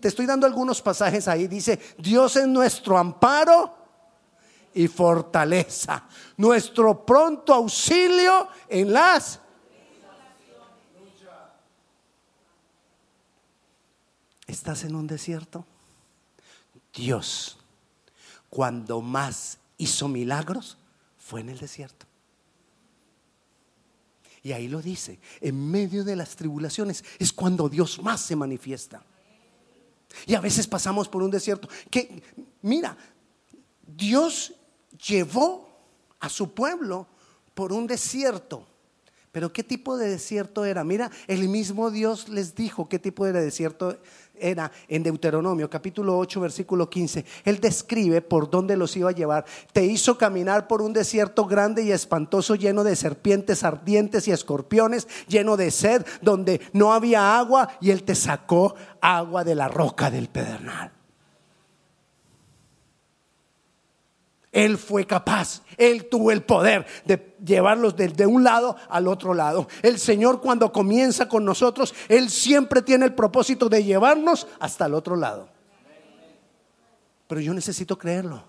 te 0.00 0.08
estoy 0.08 0.24
dando 0.24 0.46
algunos 0.46 0.80
pasajes 0.80 1.28
ahí. 1.28 1.48
Dice, 1.48 1.78
Dios 1.98 2.36
es 2.36 2.46
nuestro 2.46 2.96
amparo 2.96 3.74
y 4.72 4.88
fortaleza, 4.88 6.08
nuestro 6.36 7.04
pronto 7.04 7.52
auxilio 7.52 8.48
en 8.68 8.92
las 8.92 9.40
¿Estás 14.50 14.82
en 14.82 14.96
un 14.96 15.06
desierto? 15.06 15.64
Dios, 16.92 17.56
cuando 18.48 19.00
más 19.00 19.58
hizo 19.78 20.08
milagros, 20.08 20.76
fue 21.18 21.40
en 21.40 21.50
el 21.50 21.58
desierto. 21.58 22.04
Y 24.42 24.50
ahí 24.50 24.66
lo 24.66 24.82
dice, 24.82 25.20
en 25.40 25.70
medio 25.70 26.02
de 26.02 26.16
las 26.16 26.34
tribulaciones 26.34 27.04
es 27.20 27.32
cuando 27.32 27.68
Dios 27.68 28.02
más 28.02 28.22
se 28.22 28.34
manifiesta. 28.34 29.04
Y 30.26 30.34
a 30.34 30.40
veces 30.40 30.66
pasamos 30.66 31.08
por 31.08 31.22
un 31.22 31.30
desierto 31.30 31.68
que, 31.88 32.20
mira, 32.62 32.96
Dios 33.86 34.52
llevó 35.06 35.78
a 36.18 36.28
su 36.28 36.52
pueblo 36.52 37.06
por 37.54 37.72
un 37.72 37.86
desierto 37.86 38.66
pero 39.32 39.52
¿qué 39.52 39.62
tipo 39.62 39.96
de 39.96 40.08
desierto 40.08 40.64
era? 40.64 40.82
Mira, 40.82 41.10
el 41.28 41.48
mismo 41.48 41.90
Dios 41.90 42.28
les 42.28 42.54
dijo 42.54 42.88
qué 42.88 42.98
tipo 42.98 43.24
de 43.24 43.32
desierto 43.32 43.98
era 44.40 44.70
en 44.88 45.02
Deuteronomio 45.02 45.68
capítulo 45.68 46.18
8 46.18 46.40
versículo 46.40 46.88
15. 46.88 47.24
Él 47.44 47.60
describe 47.60 48.22
por 48.22 48.50
dónde 48.50 48.76
los 48.76 48.96
iba 48.96 49.10
a 49.10 49.14
llevar. 49.14 49.44
Te 49.72 49.84
hizo 49.84 50.16
caminar 50.18 50.66
por 50.66 50.82
un 50.82 50.92
desierto 50.92 51.46
grande 51.46 51.82
y 51.82 51.92
espantoso 51.92 52.54
lleno 52.54 52.84
de 52.84 52.96
serpientes 52.96 53.64
ardientes 53.64 54.28
y 54.28 54.32
escorpiones, 54.32 55.08
lleno 55.28 55.56
de 55.56 55.70
sed, 55.70 56.04
donde 56.22 56.60
no 56.72 56.92
había 56.92 57.38
agua 57.38 57.70
y 57.80 57.90
él 57.90 58.02
te 58.02 58.14
sacó 58.14 58.74
agua 59.00 59.44
de 59.44 59.54
la 59.54 59.68
roca 59.68 60.10
del 60.10 60.28
pedernal. 60.28 60.99
Él 64.52 64.78
fue 64.78 65.06
capaz, 65.06 65.62
Él 65.76 66.08
tuvo 66.08 66.32
el 66.32 66.42
poder 66.42 66.84
de 67.04 67.36
llevarlos 67.44 67.94
de, 67.94 68.26
un 68.26 68.42
lado 68.42 68.76
al 68.88 69.06
otro 69.06 69.32
lado. 69.32 69.68
El 69.82 69.98
Señor 69.98 70.40
cuando 70.40 70.72
comienza 70.72 71.28
con 71.28 71.44
nosotros, 71.44 71.94
Él 72.08 72.30
siempre 72.30 72.82
tiene 72.82 73.04
el 73.04 73.14
propósito 73.14 73.68
de 73.68 73.84
llevarnos 73.84 74.48
hasta 74.58 74.86
el 74.86 74.94
otro 74.94 75.14
lado. 75.14 75.48
Pero 77.28 77.40
yo 77.40 77.54
necesito 77.54 77.96
creerlo, 77.96 78.42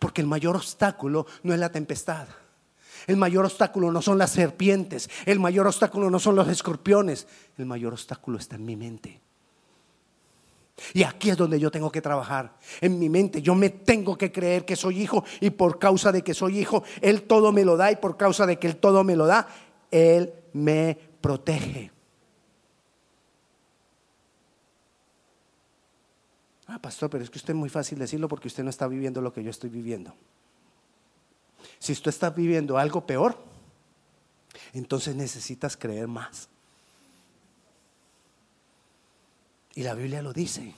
porque 0.00 0.20
el 0.20 0.26
mayor 0.26 0.56
obstáculo 0.56 1.26
no 1.44 1.54
es 1.54 1.60
la 1.60 1.70
tempestad. 1.70 2.26
El 3.06 3.16
mayor 3.16 3.44
obstáculo 3.44 3.92
no 3.92 4.02
son 4.02 4.18
las 4.18 4.30
serpientes, 4.30 5.08
el 5.24 5.38
mayor 5.38 5.68
obstáculo 5.68 6.10
no 6.10 6.18
son 6.18 6.34
los 6.34 6.48
escorpiones, 6.48 7.28
el 7.58 7.66
mayor 7.66 7.92
obstáculo 7.92 8.38
está 8.38 8.56
en 8.56 8.64
mi 8.64 8.74
mente. 8.74 9.20
Y 10.94 11.02
aquí 11.02 11.30
es 11.30 11.36
donde 11.36 11.60
yo 11.60 11.70
tengo 11.70 11.90
que 11.90 12.00
trabajar. 12.00 12.56
En 12.80 12.98
mi 12.98 13.08
mente 13.08 13.42
yo 13.42 13.54
me 13.54 13.70
tengo 13.70 14.16
que 14.16 14.32
creer 14.32 14.64
que 14.64 14.76
soy 14.76 15.02
hijo 15.02 15.24
y 15.40 15.50
por 15.50 15.78
causa 15.78 16.12
de 16.12 16.22
que 16.22 16.34
soy 16.34 16.58
hijo, 16.58 16.82
Él 17.00 17.22
todo 17.22 17.52
me 17.52 17.64
lo 17.64 17.76
da 17.76 17.92
y 17.92 17.96
por 17.96 18.16
causa 18.16 18.46
de 18.46 18.58
que 18.58 18.66
Él 18.66 18.76
todo 18.76 19.04
me 19.04 19.16
lo 19.16 19.26
da, 19.26 19.46
Él 19.90 20.32
me 20.52 20.98
protege. 21.20 21.90
Ah, 26.66 26.78
pastor, 26.78 27.10
pero 27.10 27.22
es 27.22 27.28
que 27.28 27.38
usted 27.38 27.52
es 27.52 27.58
muy 27.58 27.68
fácil 27.68 27.98
decirlo 27.98 28.28
porque 28.28 28.48
usted 28.48 28.64
no 28.64 28.70
está 28.70 28.86
viviendo 28.86 29.20
lo 29.20 29.32
que 29.32 29.42
yo 29.42 29.50
estoy 29.50 29.68
viviendo. 29.68 30.14
Si 31.78 31.92
usted 31.92 32.08
está 32.08 32.30
viviendo 32.30 32.78
algo 32.78 33.06
peor, 33.06 33.36
entonces 34.72 35.14
necesitas 35.14 35.76
creer 35.76 36.08
más. 36.08 36.48
Y 39.74 39.82
la 39.82 39.94
Biblia 39.94 40.22
lo 40.22 40.32
dice. 40.32 40.74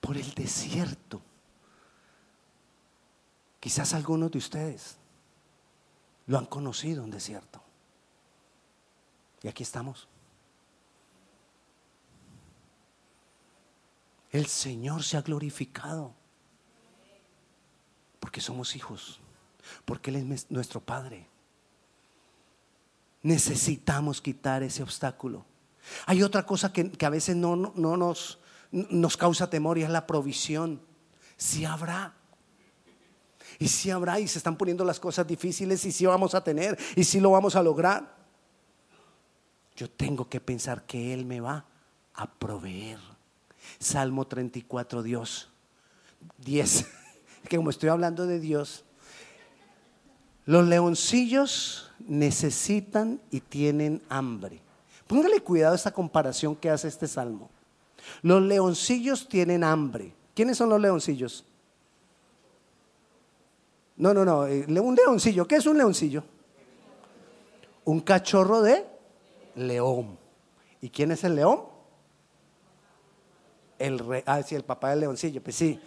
Por 0.00 0.16
el 0.16 0.34
desierto. 0.34 1.20
Quizás 3.60 3.94
algunos 3.94 4.30
de 4.30 4.38
ustedes 4.38 4.96
lo 6.26 6.38
han 6.38 6.46
conocido 6.46 7.04
un 7.04 7.10
desierto. 7.10 7.62
Y 9.42 9.48
aquí 9.48 9.62
estamos. 9.62 10.08
El 14.32 14.46
Señor 14.46 15.02
se 15.02 15.16
ha 15.16 15.22
glorificado. 15.22 16.14
Porque 18.18 18.40
somos 18.40 18.74
hijos. 18.74 19.20
Porque 19.84 20.10
Él 20.10 20.32
es 20.32 20.50
nuestro 20.50 20.80
Padre. 20.80 21.29
Necesitamos 23.22 24.20
quitar 24.20 24.62
ese 24.62 24.82
obstáculo. 24.82 25.44
Hay 26.06 26.22
otra 26.22 26.44
cosa 26.44 26.72
que, 26.72 26.92
a 27.04 27.10
veces 27.10 27.36
no, 27.36 27.56
no, 27.56 27.96
nos, 27.96 28.38
nos 28.70 29.16
causa 29.16 29.50
temor 29.50 29.78
y 29.78 29.82
es 29.82 29.90
la 29.90 30.06
provisión. 30.06 30.80
Si 31.36 31.64
habrá. 31.64 32.14
Y 33.58 33.68
si 33.68 33.90
habrá 33.90 34.20
y 34.20 34.28
se 34.28 34.38
están 34.38 34.56
poniendo 34.56 34.84
las 34.84 35.00
cosas 35.00 35.26
difíciles 35.26 35.84
y 35.84 35.92
si 35.92 36.06
vamos 36.06 36.34
a 36.34 36.42
tener 36.42 36.78
y 36.96 37.04
si 37.04 37.20
lo 37.20 37.32
vamos 37.32 37.56
a 37.56 37.62
lograr. 37.62 38.18
Yo 39.76 39.90
tengo 39.90 40.28
que 40.28 40.40
pensar 40.40 40.84
que 40.86 41.12
Él 41.12 41.24
me 41.24 41.40
va 41.40 41.56
a 41.56 41.70
a 42.20 42.26
proveer. 42.26 42.98
Salmo 43.78 44.26
34, 44.26 45.02
Dios. 45.02 45.48
10. 46.38 46.86
Que 47.48 47.56
como 47.56 47.70
estoy 47.70 47.88
hablando 47.88 48.26
de 48.26 48.38
Dios, 48.38 48.84
los 50.50 50.66
leoncillos 50.66 51.92
necesitan 52.08 53.20
y 53.30 53.38
tienen 53.38 54.02
hambre. 54.08 54.60
Póngale 55.06 55.40
cuidado 55.42 55.74
a 55.74 55.76
esta 55.76 55.92
comparación 55.92 56.56
que 56.56 56.68
hace 56.68 56.88
este 56.88 57.06
salmo. 57.06 57.48
Los 58.22 58.42
leoncillos 58.42 59.28
tienen 59.28 59.62
hambre. 59.62 60.12
¿Quiénes 60.34 60.56
son 60.56 60.70
los 60.70 60.80
leoncillos? 60.80 61.44
No, 63.96 64.12
no, 64.12 64.24
no. 64.24 64.44
Eh, 64.48 64.66
un 64.66 64.96
leoncillo. 64.96 65.46
¿Qué 65.46 65.54
es 65.54 65.66
un 65.66 65.78
leoncillo? 65.78 66.24
Un 67.84 68.00
cachorro 68.00 68.60
de 68.60 68.84
león. 69.54 70.18
¿Y 70.80 70.90
quién 70.90 71.12
es 71.12 71.22
el 71.22 71.36
león? 71.36 71.60
El 73.78 74.00
rey. 74.00 74.24
Ah, 74.26 74.42
sí, 74.42 74.56
el 74.56 74.64
papá 74.64 74.90
del 74.90 74.98
leoncillo. 74.98 75.40
Pues 75.40 75.54
sí. 75.54 75.78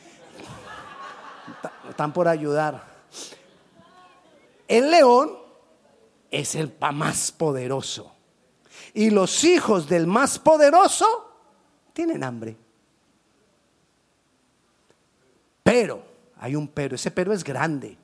Están 1.90 2.14
por 2.14 2.30
ayudar. 2.30 2.94
El 4.68 4.92
león 4.92 5.32
es 6.32 6.56
el 6.56 6.74
más 6.94 7.32
poderoso. 7.32 8.12
Y 8.94 9.10
los 9.10 9.44
hijos 9.44 9.88
del 9.88 10.08
más 10.08 10.40
poderoso 10.40 11.06
tienen 11.94 12.24
hambre. 12.24 12.58
Pero, 15.64 16.04
hay 16.38 16.56
un 16.56 16.68
pero, 16.68 16.96
ese 16.96 17.12
pero 17.12 17.34
es 17.34 17.44
grande. 17.44 17.98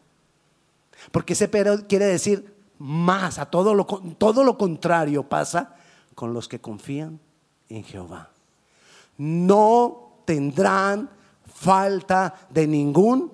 Porque 1.11 1.33
ese 1.33 1.47
pero 1.47 1.87
quiere 1.87 2.05
decir 2.05 2.53
más, 2.77 3.37
a 3.39 3.45
todo 3.45 3.73
lo, 3.73 3.85
todo 4.17 4.43
lo 4.43 4.57
contrario 4.57 5.23
pasa 5.23 5.75
con 6.15 6.33
los 6.33 6.47
que 6.47 6.59
confían 6.59 7.19
en 7.67 7.83
Jehová. 7.83 8.29
No 9.17 10.21
tendrán 10.25 11.09
falta 11.53 12.47
de 12.49 12.67
ningún 12.67 13.31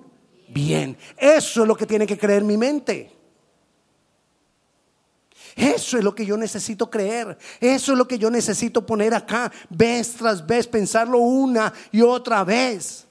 bien. 0.48 0.96
Eso 1.16 1.62
es 1.62 1.68
lo 1.68 1.76
que 1.76 1.86
tiene 1.86 2.06
que 2.06 2.18
creer 2.18 2.42
mi 2.42 2.56
mente. 2.56 3.15
Eso 5.56 5.96
es 5.96 6.04
lo 6.04 6.14
que 6.14 6.26
yo 6.26 6.36
necesito 6.36 6.90
creer. 6.90 7.38
Eso 7.58 7.92
es 7.92 7.98
lo 7.98 8.06
que 8.06 8.18
yo 8.18 8.30
necesito 8.30 8.84
poner 8.84 9.14
acá, 9.14 9.50
vez 9.70 10.12
tras 10.12 10.46
vez, 10.46 10.66
pensarlo 10.66 11.18
una 11.18 11.72
y 11.90 12.02
otra 12.02 12.44
vez. 12.44 13.06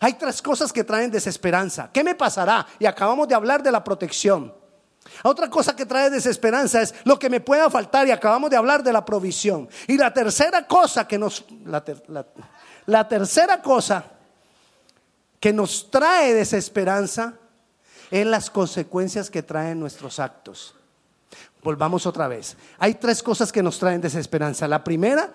Hay 0.00 0.12
tres 0.12 0.42
cosas 0.42 0.70
que 0.74 0.84
traen 0.84 1.10
desesperanza. 1.10 1.90
¿Qué 1.90 2.04
me 2.04 2.14
pasará? 2.14 2.66
Y 2.78 2.84
acabamos 2.84 3.26
de 3.26 3.34
hablar 3.34 3.62
de 3.62 3.72
la 3.72 3.82
protección. 3.82 4.52
Otra 5.22 5.48
cosa 5.48 5.74
que 5.74 5.86
trae 5.86 6.10
desesperanza 6.10 6.82
es 6.82 6.94
lo 7.04 7.18
que 7.18 7.30
me 7.30 7.40
pueda 7.40 7.70
faltar 7.70 8.06
y 8.06 8.10
acabamos 8.10 8.50
de 8.50 8.56
hablar 8.56 8.82
de 8.82 8.92
la 8.92 9.02
provisión. 9.02 9.70
Y 9.86 9.96
la 9.96 10.12
tercera 10.12 10.66
cosa 10.66 11.08
que 11.08 11.18
nos... 11.18 11.46
La, 11.64 11.82
la 12.84 13.08
tercera 13.08 13.62
cosa 13.62 14.04
que 15.40 15.54
nos 15.54 15.90
trae 15.90 16.34
desesperanza 16.34 17.32
es 18.10 18.26
las 18.26 18.50
consecuencias 18.50 19.30
que 19.30 19.42
traen 19.42 19.80
nuestros 19.80 20.18
actos. 20.18 20.74
Volvamos 21.62 22.06
otra 22.06 22.28
vez. 22.28 22.56
Hay 22.78 22.94
tres 22.94 23.22
cosas 23.22 23.50
que 23.50 23.62
nos 23.62 23.78
traen 23.78 24.00
desesperanza. 24.00 24.68
La 24.68 24.84
primera 24.84 25.34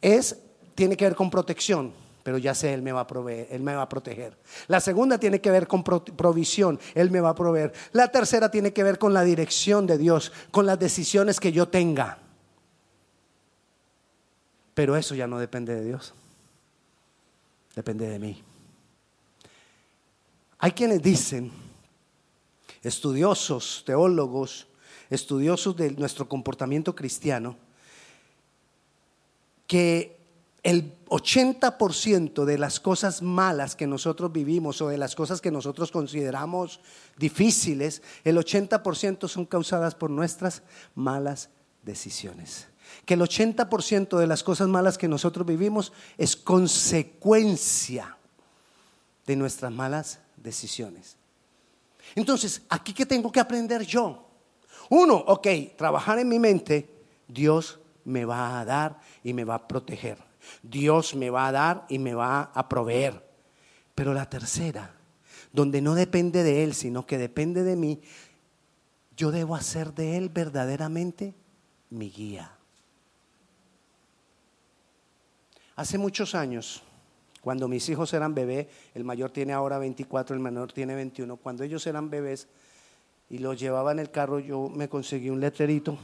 es, 0.00 0.38
tiene 0.74 0.96
que 0.96 1.04
ver 1.04 1.16
con 1.16 1.30
protección, 1.30 1.92
pero 2.22 2.38
ya 2.38 2.54
sé, 2.54 2.72
Él 2.72 2.82
me 2.82 2.92
va 2.92 3.00
a 3.00 3.06
proveer, 3.06 3.48
Él 3.50 3.62
me 3.62 3.74
va 3.74 3.82
a 3.82 3.88
proteger. 3.88 4.36
La 4.68 4.80
segunda 4.80 5.18
tiene 5.18 5.40
que 5.40 5.50
ver 5.50 5.66
con 5.66 5.82
provisión, 5.82 6.78
Él 6.94 7.10
me 7.10 7.20
va 7.20 7.30
a 7.30 7.34
proveer. 7.34 7.72
La 7.92 8.08
tercera 8.08 8.50
tiene 8.50 8.72
que 8.72 8.84
ver 8.84 8.98
con 8.98 9.12
la 9.12 9.24
dirección 9.24 9.86
de 9.86 9.98
Dios, 9.98 10.32
con 10.50 10.66
las 10.66 10.78
decisiones 10.78 11.40
que 11.40 11.50
yo 11.52 11.68
tenga. 11.68 12.18
Pero 14.74 14.96
eso 14.96 15.14
ya 15.14 15.26
no 15.26 15.38
depende 15.38 15.74
de 15.74 15.84
Dios, 15.84 16.14
depende 17.74 18.08
de 18.08 18.18
mí. 18.18 18.42
Hay 20.58 20.70
quienes 20.70 21.02
dicen 21.02 21.50
estudiosos, 22.82 23.82
teólogos, 23.86 24.66
estudiosos 25.10 25.76
de 25.76 25.90
nuestro 25.92 26.28
comportamiento 26.28 26.94
cristiano, 26.94 27.56
que 29.66 30.22
el 30.62 30.94
80% 31.06 32.44
de 32.44 32.58
las 32.58 32.78
cosas 32.78 33.20
malas 33.20 33.74
que 33.74 33.86
nosotros 33.86 34.32
vivimos 34.32 34.80
o 34.80 34.88
de 34.88 34.98
las 34.98 35.14
cosas 35.14 35.40
que 35.40 35.50
nosotros 35.50 35.90
consideramos 35.90 36.80
difíciles, 37.18 38.02
el 38.24 38.36
80% 38.36 39.28
son 39.28 39.44
causadas 39.44 39.94
por 39.94 40.10
nuestras 40.10 40.62
malas 40.94 41.50
decisiones. 41.82 42.68
Que 43.04 43.14
el 43.14 43.20
80% 43.20 44.18
de 44.18 44.26
las 44.26 44.42
cosas 44.42 44.68
malas 44.68 44.98
que 44.98 45.08
nosotros 45.08 45.46
vivimos 45.46 45.92
es 46.16 46.36
consecuencia 46.36 48.16
de 49.26 49.36
nuestras 49.36 49.72
malas 49.72 50.20
decisiones. 50.36 51.16
Entonces, 52.14 52.62
¿aquí 52.68 52.92
qué 52.92 53.06
tengo 53.06 53.30
que 53.32 53.40
aprender 53.40 53.82
yo? 53.82 54.28
Uno, 54.90 55.14
ok, 55.14 55.46
trabajar 55.76 56.18
en 56.18 56.28
mi 56.28 56.38
mente, 56.38 56.88
Dios 57.26 57.80
me 58.04 58.24
va 58.24 58.60
a 58.60 58.64
dar 58.64 59.00
y 59.22 59.32
me 59.32 59.44
va 59.44 59.54
a 59.54 59.68
proteger. 59.68 60.18
Dios 60.62 61.14
me 61.14 61.30
va 61.30 61.46
a 61.46 61.52
dar 61.52 61.86
y 61.88 61.98
me 61.98 62.14
va 62.14 62.50
a 62.54 62.68
proveer. 62.68 63.24
Pero 63.94 64.12
la 64.12 64.28
tercera, 64.28 64.94
donde 65.52 65.80
no 65.80 65.94
depende 65.94 66.42
de 66.42 66.64
Él, 66.64 66.74
sino 66.74 67.06
que 67.06 67.18
depende 67.18 67.62
de 67.62 67.76
mí, 67.76 68.00
yo 69.16 69.30
debo 69.30 69.54
hacer 69.54 69.94
de 69.94 70.16
Él 70.16 70.28
verdaderamente 70.28 71.34
mi 71.90 72.10
guía. 72.10 72.52
Hace 75.76 75.98
muchos 75.98 76.34
años, 76.34 76.82
cuando 77.42 77.66
mis 77.66 77.88
hijos 77.88 78.14
eran 78.14 78.34
bebés, 78.34 78.68
el 78.94 79.04
mayor 79.04 79.30
tiene 79.30 79.52
ahora 79.52 79.78
24, 79.78 80.34
el 80.34 80.40
menor 80.40 80.72
tiene 80.72 80.94
21, 80.94 81.36
cuando 81.36 81.64
ellos 81.64 81.86
eran 81.86 82.08
bebés 82.08 82.46
y 83.28 83.38
los 83.38 83.58
llevaba 83.58 83.90
en 83.90 83.98
el 83.98 84.10
carro, 84.10 84.38
yo 84.38 84.68
me 84.68 84.88
conseguí 84.88 85.28
un 85.28 85.40
letrerito 85.40 85.98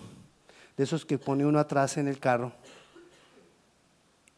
de 0.77 0.85
esos 0.85 1.07
que 1.07 1.17
pone 1.17 1.47
uno 1.47 1.61
atrás 1.61 1.97
en 1.97 2.09
el 2.09 2.19
carro, 2.19 2.53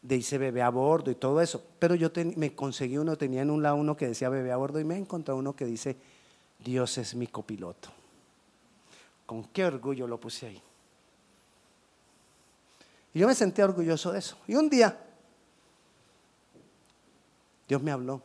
dice 0.01 0.37
bebé 0.37 0.61
a 0.61 0.69
bordo 0.69 1.09
y 1.09 1.15
todo 1.15 1.41
eso. 1.41 1.63
Pero 1.79 1.95
yo 1.95 2.11
me 2.35 2.53
conseguí 2.53 2.97
uno, 2.97 3.15
tenía 3.15 3.41
en 3.41 3.49
un 3.49 3.63
lado 3.63 3.77
uno 3.77 3.97
que 3.97 4.07
decía 4.07 4.29
bebé 4.29 4.51
a 4.51 4.57
bordo 4.57 4.79
y 4.79 4.83
me 4.83 4.97
encontré 4.97 5.33
uno 5.33 5.55
que 5.55 5.65
dice 5.65 5.97
Dios 6.63 6.97
es 6.99 7.15
mi 7.15 7.27
copiloto. 7.27 7.89
Con 9.25 9.45
qué 9.45 9.65
orgullo 9.65 10.07
lo 10.07 10.19
puse 10.19 10.47
ahí. 10.47 10.61
Y 13.13 13.19
yo 13.19 13.27
me 13.27 13.35
sentí 13.35 13.61
orgulloso 13.61 14.11
de 14.11 14.19
eso. 14.19 14.37
Y 14.47 14.55
un 14.55 14.69
día 14.69 14.97
Dios 17.71 17.81
me 17.81 17.91
habló. 17.91 18.21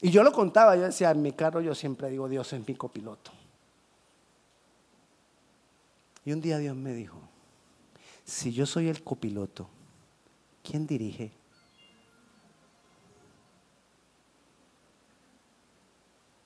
Y 0.00 0.12
yo 0.12 0.22
lo 0.22 0.30
contaba, 0.30 0.76
yo 0.76 0.82
decía, 0.82 1.10
en 1.10 1.22
mi 1.22 1.32
carro 1.32 1.60
yo 1.60 1.74
siempre 1.74 2.08
digo, 2.08 2.28
Dios 2.28 2.52
es 2.52 2.64
mi 2.64 2.76
copiloto. 2.76 3.32
Y 6.24 6.30
un 6.30 6.40
día 6.40 6.58
Dios 6.58 6.76
me 6.76 6.92
dijo, 6.92 7.18
si 8.24 8.52
yo 8.52 8.64
soy 8.64 8.86
el 8.86 9.02
copiloto, 9.02 9.68
¿quién 10.62 10.86
dirige? 10.86 11.32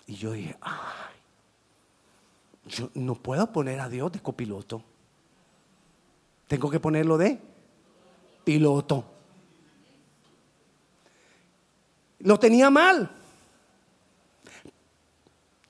Y 0.06 0.14
yo 0.14 0.32
dije, 0.32 0.56
ay, 0.62 1.14
yo 2.64 2.88
no 2.94 3.16
puedo 3.16 3.52
poner 3.52 3.80
a 3.80 3.90
Dios 3.90 4.12
de 4.12 4.20
copiloto. 4.20 4.82
Tengo 6.48 6.70
que 6.70 6.80
ponerlo 6.80 7.18
de 7.18 7.38
piloto. 8.44 9.11
Lo 12.22 12.38
tenía 12.38 12.70
mal. 12.70 13.10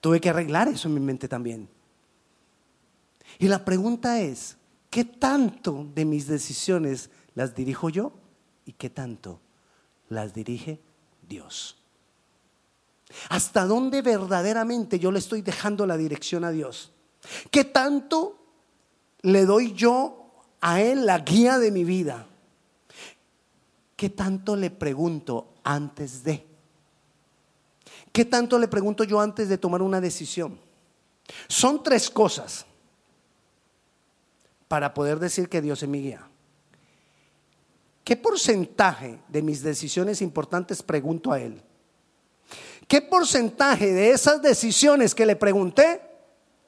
Tuve 0.00 0.20
que 0.20 0.30
arreglar 0.30 0.68
eso 0.68 0.88
en 0.88 0.94
mi 0.94 1.00
mente 1.00 1.28
también. 1.28 1.68
Y 3.38 3.48
la 3.48 3.64
pregunta 3.64 4.20
es, 4.20 4.56
¿qué 4.90 5.04
tanto 5.04 5.86
de 5.94 6.04
mis 6.04 6.26
decisiones 6.26 7.10
las 7.34 7.54
dirijo 7.54 7.88
yo 7.88 8.12
y 8.66 8.72
qué 8.72 8.90
tanto 8.90 9.40
las 10.08 10.34
dirige 10.34 10.80
Dios? 11.26 11.78
¿Hasta 13.28 13.66
dónde 13.66 14.02
verdaderamente 14.02 14.98
yo 14.98 15.10
le 15.10 15.18
estoy 15.18 15.42
dejando 15.42 15.86
la 15.86 15.96
dirección 15.96 16.44
a 16.44 16.50
Dios? 16.50 16.92
¿Qué 17.50 17.64
tanto 17.64 18.38
le 19.22 19.46
doy 19.46 19.72
yo 19.72 20.32
a 20.60 20.80
Él 20.80 21.06
la 21.06 21.20
guía 21.20 21.58
de 21.58 21.70
mi 21.70 21.84
vida? 21.84 22.26
¿Qué 23.96 24.10
tanto 24.10 24.56
le 24.56 24.70
pregunto 24.70 25.51
antes 25.64 26.22
de? 26.22 26.46
¿Qué 28.12 28.24
tanto 28.24 28.58
le 28.58 28.68
pregunto 28.68 29.04
yo 29.04 29.20
antes 29.20 29.48
de 29.48 29.58
tomar 29.58 29.82
una 29.82 30.00
decisión? 30.00 30.58
Son 31.48 31.82
tres 31.82 32.10
cosas 32.10 32.66
para 34.68 34.92
poder 34.92 35.18
decir 35.18 35.48
que 35.48 35.62
Dios 35.62 35.82
es 35.82 35.88
mi 35.88 36.02
guía. 36.02 36.28
¿Qué 38.04 38.16
porcentaje 38.16 39.20
de 39.28 39.42
mis 39.42 39.62
decisiones 39.62 40.20
importantes 40.20 40.82
pregunto 40.82 41.32
a 41.32 41.40
Él? 41.40 41.62
¿Qué 42.88 43.00
porcentaje 43.00 43.92
de 43.92 44.10
esas 44.10 44.42
decisiones 44.42 45.14
que 45.14 45.24
le 45.24 45.36
pregunté 45.36 46.02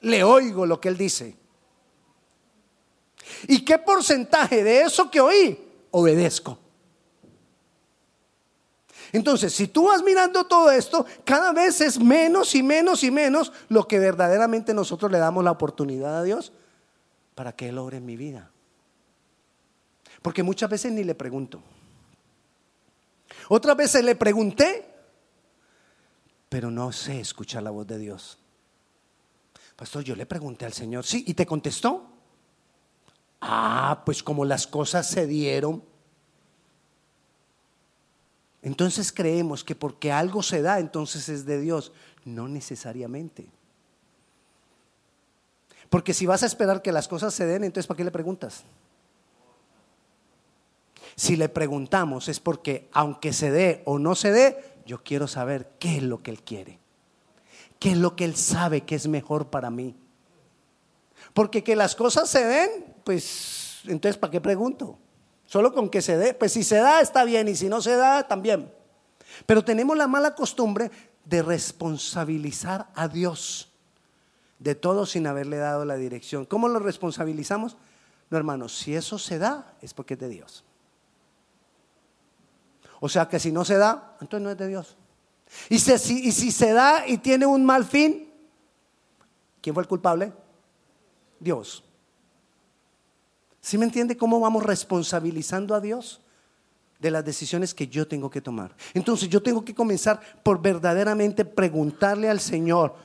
le 0.01 0.23
oigo 0.23 0.65
lo 0.65 0.79
que 0.79 0.89
Él 0.89 0.97
dice? 0.97 1.35
¿Y 3.47 3.65
qué 3.65 3.77
porcentaje 3.77 4.63
de 4.63 4.81
eso 4.81 5.11
que 5.11 5.19
oí 5.19 5.59
obedezco? 5.91 6.57
Entonces, 9.15 9.53
si 9.53 9.69
tú 9.69 9.87
vas 9.87 10.03
mirando 10.03 10.43
todo 10.43 10.69
esto, 10.69 11.05
cada 11.23 11.53
vez 11.53 11.79
es 11.79 11.97
menos 11.97 12.53
y 12.53 12.61
menos 12.61 13.01
y 13.01 13.11
menos 13.11 13.53
lo 13.69 13.87
que 13.87 13.97
verdaderamente 13.97 14.73
nosotros 14.73 15.09
le 15.09 15.19
damos 15.19 15.41
la 15.41 15.51
oportunidad 15.51 16.19
a 16.19 16.23
Dios 16.23 16.51
para 17.33 17.53
que 17.53 17.69
Él 17.69 17.77
obre 17.77 17.95
en 17.95 18.05
mi 18.05 18.17
vida. 18.17 18.51
Porque 20.21 20.43
muchas 20.43 20.69
veces 20.69 20.91
ni 20.91 21.05
le 21.05 21.15
pregunto. 21.15 21.63
Otras 23.47 23.77
veces 23.77 24.03
le 24.03 24.17
pregunté, 24.17 24.85
pero 26.49 26.69
no 26.69 26.91
sé 26.91 27.21
escuchar 27.21 27.63
la 27.63 27.71
voz 27.71 27.87
de 27.87 27.97
Dios. 27.97 28.37
Pastor, 29.77 30.03
yo 30.03 30.17
le 30.17 30.25
pregunté 30.25 30.65
al 30.65 30.73
Señor, 30.73 31.05
sí, 31.05 31.23
¿y 31.25 31.35
te 31.35 31.45
contestó? 31.45 32.05
Ah, 33.39 34.01
pues 34.05 34.21
como 34.21 34.43
las 34.43 34.67
cosas 34.67 35.07
se 35.07 35.25
dieron, 35.25 35.85
entonces 38.65 39.11
creemos 39.11 39.63
que 39.63 39.75
porque 39.75 40.11
algo 40.11 40.41
se 40.41 40.63
da, 40.63 40.79
entonces 40.79 41.29
es 41.29 41.45
de 41.45 41.61
Dios. 41.61 41.91
No 42.25 42.47
necesariamente. 42.47 43.45
Porque 45.87 46.15
si 46.15 46.25
vas 46.25 46.41
a 46.41 46.47
esperar 46.47 46.81
que 46.81 46.91
las 46.91 47.07
cosas 47.07 47.31
se 47.35 47.45
den, 47.45 47.63
entonces 47.63 47.85
¿para 47.85 47.97
qué 47.97 48.03
le 48.03 48.09
preguntas? 48.09 48.63
Si 51.15 51.35
le 51.35 51.47
preguntamos 51.47 52.27
es 52.27 52.39
porque 52.39 52.89
aunque 52.91 53.33
se 53.33 53.51
dé 53.51 53.83
o 53.85 53.99
no 53.99 54.15
se 54.15 54.31
dé, 54.31 54.57
yo 54.87 55.03
quiero 55.03 55.27
saber 55.27 55.73
qué 55.77 55.97
es 55.97 56.03
lo 56.03 56.23
que 56.23 56.31
Él 56.31 56.41
quiere. 56.41 56.79
¿Qué 57.77 57.91
es 57.91 57.97
lo 57.97 58.15
que 58.15 58.25
Él 58.25 58.35
sabe 58.35 58.81
que 58.81 58.95
es 58.95 59.07
mejor 59.07 59.51
para 59.51 59.69
mí? 59.69 59.95
Porque 61.35 61.63
que 61.63 61.75
las 61.75 61.95
cosas 61.95 62.27
se 62.31 62.43
den, 62.43 62.95
pues 63.03 63.81
entonces 63.85 64.17
¿para 64.17 64.31
qué 64.31 64.41
pregunto? 64.41 64.97
Solo 65.45 65.73
con 65.73 65.89
que 65.89 66.01
se 66.01 66.17
dé, 66.17 66.33
pues 66.33 66.53
si 66.53 66.63
se 66.63 66.77
da 66.77 67.01
está 67.01 67.23
bien 67.23 67.47
y 67.47 67.55
si 67.55 67.69
no 67.69 67.81
se 67.81 67.95
da 67.95 68.27
también. 68.27 68.71
Pero 69.45 69.63
tenemos 69.63 69.95
la 69.97 70.07
mala 70.07 70.35
costumbre 70.35 70.91
de 71.25 71.41
responsabilizar 71.41 72.89
a 72.95 73.07
Dios 73.07 73.71
de 74.59 74.75
todo 74.75 75.05
sin 75.05 75.27
haberle 75.27 75.57
dado 75.57 75.85
la 75.85 75.95
dirección. 75.95 76.45
¿Cómo 76.45 76.67
lo 76.67 76.79
responsabilizamos? 76.79 77.77
No, 78.29 78.37
hermanos, 78.37 78.75
si 78.75 78.95
eso 78.95 79.19
se 79.19 79.37
da 79.37 79.75
es 79.81 79.93
porque 79.93 80.15
es 80.15 80.19
de 80.19 80.29
Dios. 80.29 80.63
O 82.99 83.09
sea 83.09 83.27
que 83.27 83.39
si 83.39 83.51
no 83.51 83.65
se 83.65 83.77
da, 83.77 84.17
entonces 84.21 84.43
no 84.43 84.51
es 84.51 84.57
de 84.57 84.67
Dios. 84.67 84.97
Y 85.69 85.77
si, 85.77 86.27
y 86.27 86.31
si 86.31 86.51
se 86.51 86.73
da 86.73 87.07
y 87.07 87.19
tiene 87.19 87.45
un 87.45 87.63
mal 87.63 87.85
fin, 87.85 88.33
¿quién 89.61 89.73
fue 89.73 89.83
el 89.83 89.87
culpable? 89.87 90.33
Dios. 91.39 91.84
¿Sí 93.65 93.79
me 93.79 93.85
entiende 93.85 94.15
cómo 94.15 94.39
vamos 94.39 94.61
responsabilizando 94.61 95.73
a 95.73 95.81
Dios 95.81 96.21
de 96.99 97.09
las 97.09 97.25
decisiones 97.25 97.73
que 97.73 97.87
yo 97.87 98.07
tengo 98.07 98.29
que 98.29 98.39
tomar? 98.39 98.75
Entonces 98.93 99.27
yo 99.27 99.41
tengo 99.41 99.65
que 99.65 99.73
comenzar 99.73 100.21
por 100.43 100.61
verdaderamente 100.61 101.43
preguntarle 101.43 102.29
al 102.29 102.39
Señor 102.39 102.95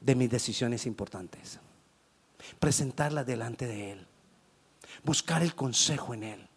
de 0.00 0.14
mis 0.14 0.28
decisiones 0.28 0.84
importantes, 0.84 1.58
presentarlas 2.60 3.24
delante 3.24 3.66
de 3.66 3.92
Él, 3.92 4.06
buscar 5.02 5.42
el 5.42 5.54
consejo 5.54 6.12
en 6.12 6.24
Él. 6.24 6.48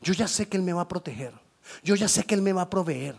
Yo 0.00 0.14
ya 0.14 0.26
sé 0.26 0.48
que 0.48 0.56
Él 0.56 0.62
me 0.62 0.72
va 0.72 0.80
a 0.80 0.88
proteger, 0.88 1.34
yo 1.82 1.96
ya 1.96 2.08
sé 2.08 2.24
que 2.24 2.34
Él 2.34 2.40
me 2.40 2.54
va 2.54 2.62
a 2.62 2.70
proveer, 2.70 3.14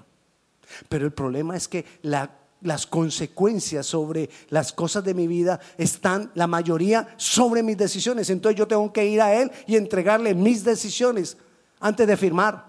pero 0.89 1.05
el 1.05 1.13
problema 1.13 1.55
es 1.55 1.67
que 1.67 1.85
la 2.01 2.46
las 2.61 2.87
consecuencias 2.87 3.85
sobre 3.85 4.29
las 4.49 4.73
cosas 4.73 5.03
de 5.03 5.13
mi 5.13 5.27
vida 5.27 5.59
están 5.77 6.31
la 6.35 6.47
mayoría 6.47 7.13
sobre 7.17 7.63
mis 7.63 7.77
decisiones. 7.77 8.29
Entonces 8.29 8.57
yo 8.57 8.67
tengo 8.67 8.91
que 8.91 9.05
ir 9.05 9.21
a 9.21 9.33
Él 9.33 9.51
y 9.65 9.75
entregarle 9.75 10.33
mis 10.33 10.63
decisiones 10.63 11.37
antes 11.79 12.07
de 12.07 12.17
firmar. 12.17 12.65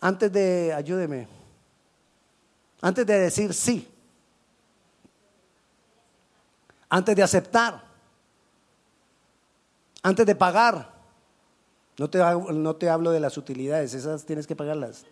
Antes 0.00 0.30
de, 0.30 0.72
ayúdeme, 0.74 1.26
antes 2.80 3.06
de 3.06 3.18
decir 3.18 3.54
sí. 3.54 3.88
Antes 6.88 7.16
de 7.16 7.22
aceptar. 7.22 7.82
Antes 10.02 10.26
de 10.26 10.34
pagar. 10.34 10.94
No 11.98 12.10
te, 12.10 12.18
no 12.18 12.76
te 12.76 12.90
hablo 12.90 13.10
de 13.10 13.20
las 13.20 13.38
utilidades, 13.38 13.94
esas 13.94 14.24
tienes 14.24 14.46
que 14.46 14.54
pagarlas. 14.54 15.06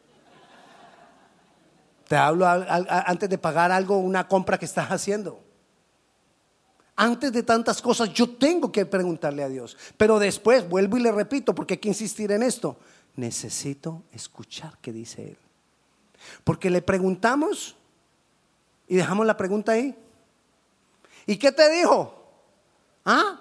Te 2.09 2.17
hablo 2.17 2.47
antes 2.47 3.29
de 3.29 3.39
pagar 3.39 3.73
algo, 3.73 3.97
una 3.99 4.29
compra 4.29 4.59
que 4.59 4.67
estás 4.67 4.91
haciendo. 4.91 5.43
Antes 6.97 7.33
de 7.33 7.43
tantas 7.43 7.83
cosas 7.83 8.13
yo 8.13 8.37
tengo 8.37 8.71
que 8.71 8.87
preguntarle 8.87 9.43
a 9.43 9.49
Dios. 9.49 9.77
Pero 9.97 10.19
después, 10.19 10.69
vuelvo 10.69 10.97
y 10.97 11.03
le 11.03 11.13
repito, 11.13 11.55
porque 11.55 11.75
hay 11.75 11.79
que 11.79 11.89
insistir 11.89 12.31
en 12.33 12.43
esto. 12.43 12.77
Necesito 13.17 14.03
escuchar 14.13 14.79
qué 14.81 14.93
dice 14.93 15.29
Él. 15.29 15.39
Porque 16.45 16.71
le 16.71 16.83
preguntamos 16.83 17.77
y 18.87 18.97
dejamos 18.97 19.27
la 19.27 19.37
pregunta 19.37 19.73
ahí. 19.73 19.97
¿Y 21.27 21.37
qué 21.37 21.53
te 21.53 21.71
dijo? 21.71 22.23
¿Ah? 23.05 23.41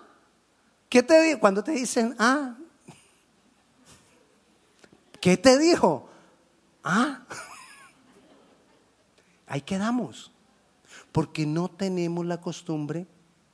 ¿Qué 0.89 1.03
te 1.03 1.21
dijo? 1.21 1.39
Cuando 1.39 1.63
te 1.63 1.71
dicen, 1.71 2.15
ah, 2.17 2.55
¿qué 5.19 5.37
te 5.37 5.57
dijo? 5.57 6.07
Ah. 6.83 7.21
Ahí 9.53 9.61
quedamos. 9.61 10.31
Porque 11.11 11.45
no 11.45 11.69
tenemos 11.69 12.25
la 12.25 12.41
costumbre 12.41 13.05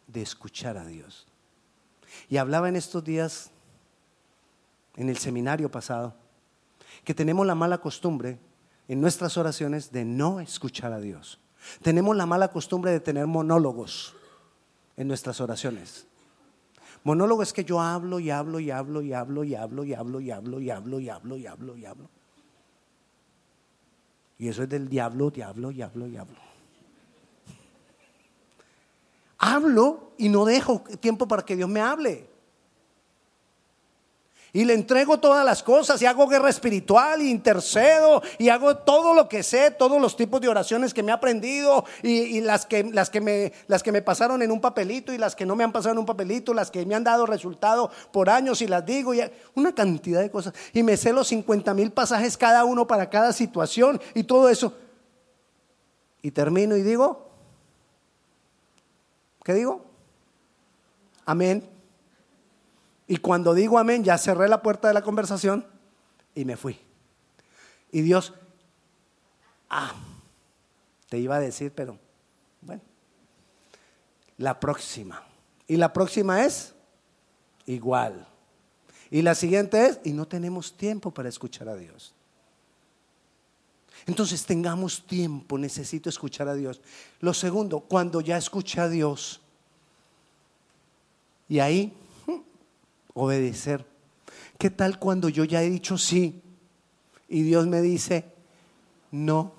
de 0.08 0.22
escuchar 0.22 0.78
a 0.78 0.86
Dios. 0.86 1.28
Y 2.30 2.38
hablaba 2.38 2.70
en 2.70 2.78
estos 2.78 3.04
días, 3.04 3.52
en 4.96 5.10
el 5.10 5.18
seminario 5.18 5.70
pasado, 5.70 6.16
que 7.04 7.14
tenemos 7.14 7.46
la 7.46 7.54
mala 7.54 7.80
costumbre 7.80 8.40
en 8.88 9.02
nuestras 9.02 9.36
oraciones 9.36 9.92
de 9.92 10.06
no 10.06 10.40
escuchar 10.40 10.94
a 10.94 11.02
Dios. 11.02 11.38
Tenemos 11.82 12.16
la 12.16 12.26
mala 12.26 12.48
costumbre 12.48 12.92
de 12.92 13.02
tener 13.02 13.28
monólogos 13.28 14.16
en 14.96 15.06
nuestras 15.06 15.42
oraciones. 15.42 16.08
Monólogo 17.04 17.44
es 17.44 17.52
que 17.52 17.66
yo 17.66 17.82
hablo 17.82 18.22
y 18.22 18.30
hablo 18.30 18.62
y 18.62 18.72
hablo 18.72 19.02
y 19.02 19.12
hablo 19.12 19.44
y 19.44 19.54
hablo 19.54 19.84
y 19.84 19.94
hablo 19.94 20.22
y 20.22 20.32
hablo 20.32 20.62
y 20.62 20.70
hablo 20.70 21.00
y 21.02 21.10
hablo 21.10 21.36
y 21.36 21.46
hablo 21.46 21.76
y 21.76 21.86
hablo. 21.86 22.19
Eso 24.47 24.63
es 24.63 24.69
del 24.69 24.88
diablo, 24.88 25.30
diablo, 25.30 25.69
diablo, 25.69 26.06
diablo. 26.06 26.38
Hablo 29.38 30.13
y 30.17 30.30
no 30.30 30.45
dejo 30.45 30.82
tiempo 30.99 31.28
para 31.28 31.43
que 31.43 31.56
Dios 31.58 31.69
me 31.69 31.82
hable. 31.82 32.29
Y 34.52 34.66
le 34.66 34.74
entrego 34.74 35.20
todas 35.20 35.46
las 35.46 35.62
cosas 35.62 36.02
y 36.02 36.08
hago 36.08 36.28
guerra 36.28 36.50
espiritual 36.50 37.22
y 37.22 37.30
intercedo 37.30 38.24
y 38.40 38.50
hago 38.50 38.78
todo 38.78 39.14
lo 39.14 39.30
que 39.30 39.44
sé, 39.44 39.70
todos 39.70 40.02
los 40.02 40.18
tipos 40.18 40.42
de 40.42 40.48
oraciones 40.48 40.94
que 40.94 41.04
me 41.04 41.12
he 41.12 41.14
aprendido 41.14 41.86
y, 42.02 42.42
las, 42.42 42.66
que, 42.66 42.84
las, 42.84 43.12
que 43.12 43.22
me, 43.22 43.54
las 43.68 43.84
que 43.84 43.92
me 43.92 44.02
pasaron 44.02 44.42
en 44.42 44.52
un 44.52 44.60
papelito 44.60 45.14
y 45.14 45.20
las 45.20 45.36
que 45.36 45.46
no 45.46 45.56
me 45.56 45.64
han 45.64 45.72
pasado 45.72 45.94
en 45.94 46.00
un 46.00 46.06
papelito, 46.06 46.54
las 46.54 46.72
que 46.72 46.84
me 46.86 46.96
han 46.96 47.04
dado 47.04 47.28
resultado 47.28 47.92
por 48.12 48.30
años 48.30 48.62
y 48.62 48.68
las 48.68 48.84
digo, 48.86 49.14
y 49.14 49.22
una 49.54 49.74
cantidad 49.74 50.22
de 50.22 50.32
cosas. 50.32 50.54
Y 50.74 50.82
me 50.82 50.98
sé 50.98 51.14
los 51.14 51.28
50 51.28 51.74
mil 51.76 51.92
pasajes 51.92 52.36
cada 52.36 52.66
uno 52.66 52.88
para 52.88 53.10
cada 53.10 53.34
situación 53.34 54.02
y 54.16 54.24
todo 54.24 54.50
eso. 54.50 54.74
Y 56.22 56.32
termino 56.32 56.76
y 56.76 56.82
digo, 56.82 57.30
¿qué 59.44 59.54
digo? 59.54 59.86
Amén. 61.26 61.79
Y 63.10 63.17
cuando 63.17 63.56
digo 63.56 63.80
amén, 63.80 64.04
ya 64.04 64.19
cerré 64.19 64.48
la 64.48 64.62
puerta 64.62 64.88
de 64.88 64.93
la 64.93 65.02
conversación 65.02 65.65
y 66.36 66.45
me 66.45 66.56
fui. 66.56 66.80
Y 67.91 68.02
Dios, 68.02 68.36
ah, 69.67 69.95
te 71.10 71.17
iba 71.17 71.38
a 71.38 71.39
decir, 71.39 71.74
pero 71.76 71.98
bueno, 72.62 72.84
la 74.38 74.60
próxima. 74.60 75.24
Y 75.65 75.78
la 75.78 75.91
próxima 75.91 76.45
es 76.45 76.76
igual. 77.65 78.28
Y 79.10 79.24
la 79.24 79.34
siguiente 79.34 79.88
es, 79.88 80.00
y 80.04 80.13
no 80.13 80.28
tenemos 80.28 80.78
tiempo 80.78 81.10
para 81.12 81.30
escuchar 81.30 81.67
a 81.67 81.76
Dios. 81.76 82.13
Entonces 84.06 84.45
tengamos 84.45 85.04
tiempo, 85.08 85.58
necesito 85.58 86.10
escuchar 86.10 86.48
a 86.48 86.54
Dios. 86.54 86.80
Lo 87.22 87.34
segundo, 87.34 87.80
cuando 87.80 88.22
ya 88.22 88.38
escuché 88.38 88.80
a 88.82 88.88
Dios, 88.88 89.41
y 91.48 91.58
ahí 91.58 91.91
obedecer. 93.13 93.86
¿Qué 94.58 94.69
tal 94.69 95.00
cuando 95.00 95.30
yo 95.30 95.43
ya 95.43 95.63
he 95.63 95.69
dicho 95.69 95.98
sí 95.98 96.41
y 97.28 97.43
Dios 97.43 97.67
me 97.67 97.82
dice 97.82 98.26
no? 99.12 99.54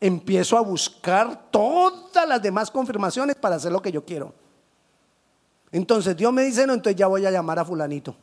Empiezo 0.00 0.56
a 0.56 0.62
buscar 0.62 1.50
todas 1.50 2.26
las 2.28 2.40
demás 2.40 2.70
confirmaciones 2.70 3.36
para 3.36 3.56
hacer 3.56 3.72
lo 3.72 3.82
que 3.82 3.92
yo 3.92 4.04
quiero. 4.04 4.34
Entonces 5.72 6.16
Dios 6.16 6.32
me 6.32 6.42
dice 6.42 6.66
no, 6.66 6.74
entonces 6.74 6.98
ya 6.98 7.06
voy 7.06 7.26
a 7.26 7.30
llamar 7.30 7.58
a 7.58 7.64
fulanito. 7.64 8.16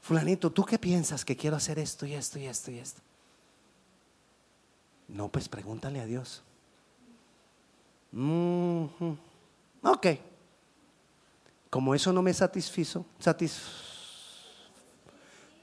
Fulanito, 0.00 0.50
¿tú 0.50 0.64
qué 0.64 0.78
piensas 0.78 1.24
que 1.24 1.36
quiero 1.36 1.56
hacer 1.56 1.78
esto 1.78 2.04
y 2.04 2.14
esto 2.14 2.38
y 2.38 2.46
esto 2.46 2.70
y 2.70 2.78
esto? 2.78 3.00
No, 5.08 5.28
pues 5.28 5.48
pregúntale 5.48 6.00
a 6.00 6.06
Dios. 6.06 6.42
Mhm. 8.12 9.18
Ok. 9.82 10.06
Como 11.74 11.92
eso 11.92 12.12
no 12.12 12.22
me 12.22 12.32
satisfizo, 12.32 13.04
satis 13.18 13.60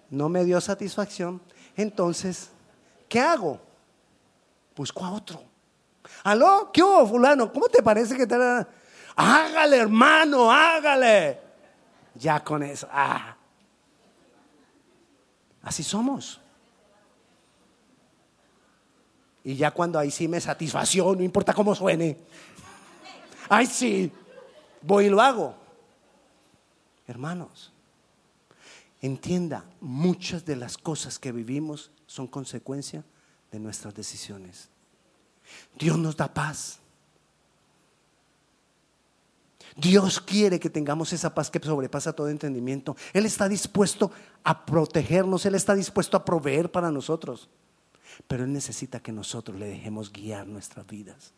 no 0.10 0.28
me 0.28 0.44
dio 0.44 0.60
satisfacción, 0.60 1.40
entonces, 1.78 2.50
¿qué 3.08 3.22
hago? 3.22 3.62
Busco 4.76 5.06
a 5.06 5.14
otro. 5.14 5.42
¿Aló? 6.26 6.70
¿Qué 6.74 6.84
hubo, 6.84 7.08
fulano? 7.08 7.50
¿Cómo 7.54 7.70
te 7.70 7.82
parece 7.82 8.18
que 8.18 8.28
te... 8.28 8.36
Hágale, 9.16 9.78
hermano, 9.78 10.52
hágale. 10.52 11.40
Ya 12.16 12.44
con 12.44 12.62
eso. 12.62 12.90
Ah. 12.92 13.38
Así 15.64 15.82
somos. 15.82 16.42
Y 19.46 19.56
ya 19.56 19.72
cuando 19.72 19.98
ahí 19.98 20.12
sí 20.12 20.28
me 20.28 20.42
satisfacción, 20.42 21.20
no 21.20 21.24
importa 21.24 21.54
cómo 21.54 21.74
suene. 21.74 22.18
Ay, 23.48 23.66
sí, 23.66 24.12
voy 24.82 25.06
y 25.06 25.10
lo 25.10 25.22
hago. 25.22 25.61
Hermanos, 27.12 27.74
entienda, 29.02 29.66
muchas 29.82 30.46
de 30.46 30.56
las 30.56 30.78
cosas 30.78 31.20
que 31.20 31.34
vivimos 31.34 31.92
son 32.06 32.26
consecuencia 32.26 33.04
de 33.52 33.60
nuestras 33.60 33.94
decisiones. 33.94 34.70
Dios 35.78 35.98
nos 35.98 36.16
da 36.16 36.34
paz. 36.34 36.80
Dios 39.76 40.22
quiere 40.22 40.58
que 40.58 40.70
tengamos 40.70 41.12
esa 41.12 41.36
paz 41.36 41.52
que 41.52 41.60
sobrepasa 41.60 42.14
todo 42.14 42.30
entendimiento. 42.30 42.96
Él 43.12 43.26
está 43.26 43.50
dispuesto 43.50 44.10
a 44.46 44.66
protegernos, 44.66 45.46
Él 45.46 45.56
está 45.56 45.76
dispuesto 45.76 46.16
a 46.16 46.24
proveer 46.24 46.72
para 46.72 46.92
nosotros. 46.92 47.50
Pero 48.26 48.46
Él 48.46 48.54
necesita 48.54 49.02
que 49.02 49.12
nosotros 49.12 49.60
le 49.60 49.68
dejemos 49.68 50.14
guiar 50.14 50.48
nuestras 50.48 50.88
vidas. 50.88 51.34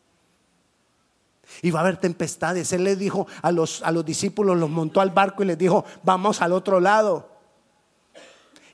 Y 1.62 1.70
va 1.70 1.80
a 1.80 1.82
haber 1.82 1.96
tempestades. 1.98 2.72
Él 2.72 2.84
le 2.84 2.96
dijo 2.96 3.26
a 3.42 3.52
los, 3.52 3.82
a 3.82 3.92
los 3.92 4.04
discípulos, 4.04 4.56
los 4.56 4.70
montó 4.70 5.00
al 5.00 5.10
barco 5.10 5.42
y 5.42 5.46
les 5.46 5.58
dijo, 5.58 5.84
vamos 6.02 6.42
al 6.42 6.52
otro 6.52 6.80
lado. 6.80 7.34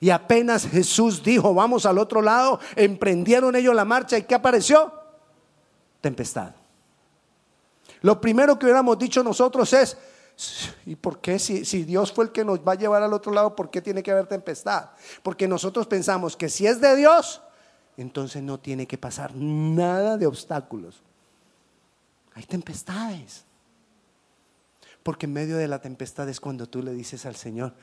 Y 0.01 0.09
apenas 0.11 0.67
Jesús 0.67 1.23
dijo, 1.23 1.53
vamos 1.53 1.85
al 1.85 1.99
otro 1.99 2.23
lado, 2.23 2.59
emprendieron 2.75 3.55
ellos 3.55 3.75
la 3.75 3.85
marcha 3.85 4.17
y 4.17 4.23
¿qué 4.23 4.35
apareció? 4.35 4.93
Tempestad. 6.01 6.55
Lo 8.01 8.19
primero 8.19 8.59
que 8.59 8.65
hubiéramos 8.65 8.99
dicho 8.99 9.23
nosotros 9.23 9.71
es, 9.75 9.99
¿y 10.87 10.97
por 10.97 11.21
qué 11.21 11.39
si, 11.39 11.67
si, 11.67 11.85
Dios 11.85 12.13
fue 12.13 12.25
el 12.25 12.33
que 12.33 12.47
nos 12.47 12.61
va 12.61 12.73
a 12.73 12.77
llevar 12.77 13.03
al 13.03 13.13
otro 13.13 13.31
lado, 13.31 13.55
por 13.55 13.71
qué 13.71 13.83
tiene 13.83 14.03
que 14.03 14.11
haber 14.11 14.27
tempestad? 14.27 14.91
Porque 15.23 15.47
nosotros 15.47 15.87
pensamos 15.87 16.35
que 16.35 16.49
si 16.49 16.67
es 16.67 16.81
de 16.81 16.97
Dios, 16.97 17.43
entonces 17.99 18.43
no 18.43 18.59
tiene 18.59 18.87
que 18.87 18.97
pasar 18.97 19.35
nada 19.35 20.17
de 20.17 20.27
obstáculos. 20.27 21.03
Hay 22.35 22.45
tempestades. 22.45 23.45
Porque 25.03 25.27
en 25.27 25.33
medio 25.33 25.57
de 25.57 25.69
la 25.69 25.81
tempestad 25.81 26.29
es 26.29 26.41
cuando 26.41 26.69
tú 26.69 26.83
le 26.83 26.93
dices 26.93 27.27
al 27.27 27.37
Señor, 27.37 27.75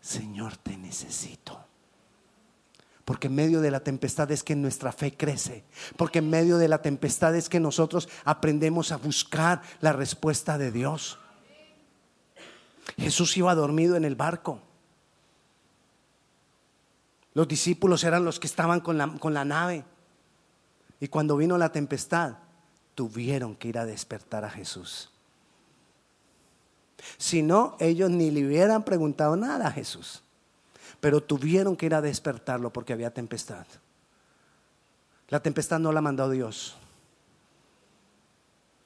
Señor, 0.00 0.56
te 0.56 0.76
necesito. 0.76 1.64
Porque 3.04 3.26
en 3.26 3.34
medio 3.34 3.60
de 3.60 3.70
la 3.70 3.80
tempestad 3.80 4.30
es 4.30 4.42
que 4.42 4.56
nuestra 4.56 4.90
fe 4.92 5.16
crece. 5.16 5.64
Porque 5.96 6.18
en 6.20 6.30
medio 6.30 6.56
de 6.58 6.68
la 6.68 6.82
tempestad 6.82 7.34
es 7.36 7.48
que 7.48 7.60
nosotros 7.60 8.08
aprendemos 8.24 8.92
a 8.92 8.96
buscar 8.96 9.62
la 9.80 9.92
respuesta 9.92 10.58
de 10.58 10.72
Dios. 10.72 11.18
Jesús 12.96 13.36
iba 13.36 13.54
dormido 13.54 13.96
en 13.96 14.04
el 14.04 14.16
barco. 14.16 14.60
Los 17.34 17.48
discípulos 17.48 18.04
eran 18.04 18.24
los 18.24 18.38
que 18.38 18.46
estaban 18.46 18.80
con 18.80 18.96
la, 18.96 19.08
con 19.18 19.34
la 19.34 19.44
nave. 19.44 19.84
Y 21.00 21.08
cuando 21.08 21.36
vino 21.36 21.58
la 21.58 21.72
tempestad, 21.72 22.36
tuvieron 22.94 23.54
que 23.54 23.68
ir 23.68 23.78
a 23.78 23.86
despertar 23.86 24.44
a 24.44 24.50
Jesús. 24.50 25.10
Si 27.18 27.42
no, 27.42 27.76
ellos 27.80 28.10
ni 28.10 28.30
le 28.30 28.46
hubieran 28.46 28.84
preguntado 28.84 29.36
nada 29.36 29.68
a 29.68 29.72
Jesús. 29.72 30.22
Pero 31.00 31.22
tuvieron 31.22 31.76
que 31.76 31.86
ir 31.86 31.94
a 31.94 32.00
despertarlo 32.00 32.72
porque 32.72 32.92
había 32.92 33.12
tempestad. 33.12 33.66
La 35.28 35.40
tempestad 35.40 35.78
no 35.78 35.92
la 35.92 36.00
mandó 36.00 36.30
Dios. 36.30 36.76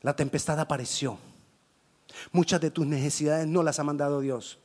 La 0.03 0.14
tempestad 0.16 0.59
apareció. 0.59 1.18
Muchas 2.33 2.61
de 2.61 2.71
tus 2.71 2.87
necesidades 2.87 3.47
no 3.47 3.62
las 3.62 3.79
ha 3.79 3.85
mandado 3.85 4.21
Dios. 4.21 4.59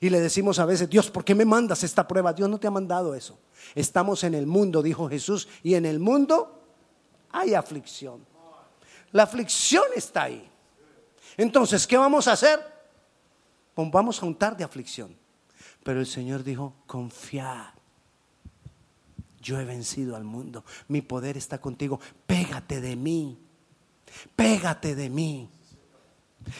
Y 0.00 0.10
le 0.10 0.20
decimos 0.20 0.58
a 0.58 0.64
veces, 0.64 0.88
Dios, 0.88 1.10
¿por 1.10 1.24
qué 1.24 1.34
me 1.34 1.44
mandas 1.44 1.82
esta 1.82 2.06
prueba? 2.06 2.32
Dios 2.32 2.48
no 2.48 2.58
te 2.58 2.66
ha 2.66 2.70
mandado 2.70 3.14
eso. 3.14 3.38
Estamos 3.74 4.22
en 4.24 4.34
el 4.34 4.46
mundo, 4.46 4.82
dijo 4.82 5.08
Jesús, 5.08 5.48
y 5.62 5.74
en 5.74 5.86
el 5.86 5.98
mundo 5.98 6.62
hay 7.30 7.54
aflicción. 7.54 8.24
La 9.12 9.24
aflicción 9.24 9.84
está 9.96 10.24
ahí. 10.24 10.48
Entonces, 11.36 11.86
¿qué 11.86 11.96
vamos 11.96 12.28
a 12.28 12.32
hacer? 12.32 12.60
Pues 13.74 13.90
vamos 13.90 14.22
a 14.22 14.26
untar 14.26 14.56
de 14.56 14.64
aflicción. 14.64 15.16
Pero 15.82 16.00
el 16.00 16.06
Señor 16.06 16.42
dijo, 16.42 16.74
confía. 16.86 17.72
Yo 19.40 19.60
he 19.60 19.64
vencido 19.64 20.16
al 20.16 20.24
mundo. 20.24 20.64
Mi 20.88 21.00
poder 21.00 21.36
está 21.36 21.58
contigo. 21.58 22.00
Pégate 22.26 22.80
de 22.80 22.96
mí. 22.96 23.38
Pégate 24.34 24.94
de 24.94 25.08
mí. 25.08 25.48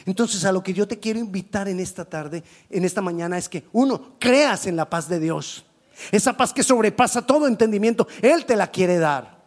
Entonces 0.07 0.45
a 0.45 0.53
lo 0.53 0.63
que 0.63 0.75
yo 0.75 0.87
te 0.87 0.99
quiero 0.99 1.19
invitar 1.19 1.69
en 1.69 1.81
esta 1.81 2.05
tarde, 2.05 2.45
en 2.71 2.85
esta 2.85 3.01
mañana, 3.01 3.39
es 3.39 3.49
que 3.49 3.65
uno, 3.73 4.15
creas 4.19 4.67
en 4.67 4.77
la 4.77 4.89
paz 4.89 5.09
de 5.09 5.19
Dios. 5.19 5.65
Esa 6.13 6.37
paz 6.37 6.53
que 6.53 6.63
sobrepasa 6.63 7.27
todo 7.27 7.49
entendimiento, 7.49 8.07
Él 8.23 8.45
te 8.45 8.57
la 8.57 8.71
quiere 8.71 8.99
dar. 8.99 9.38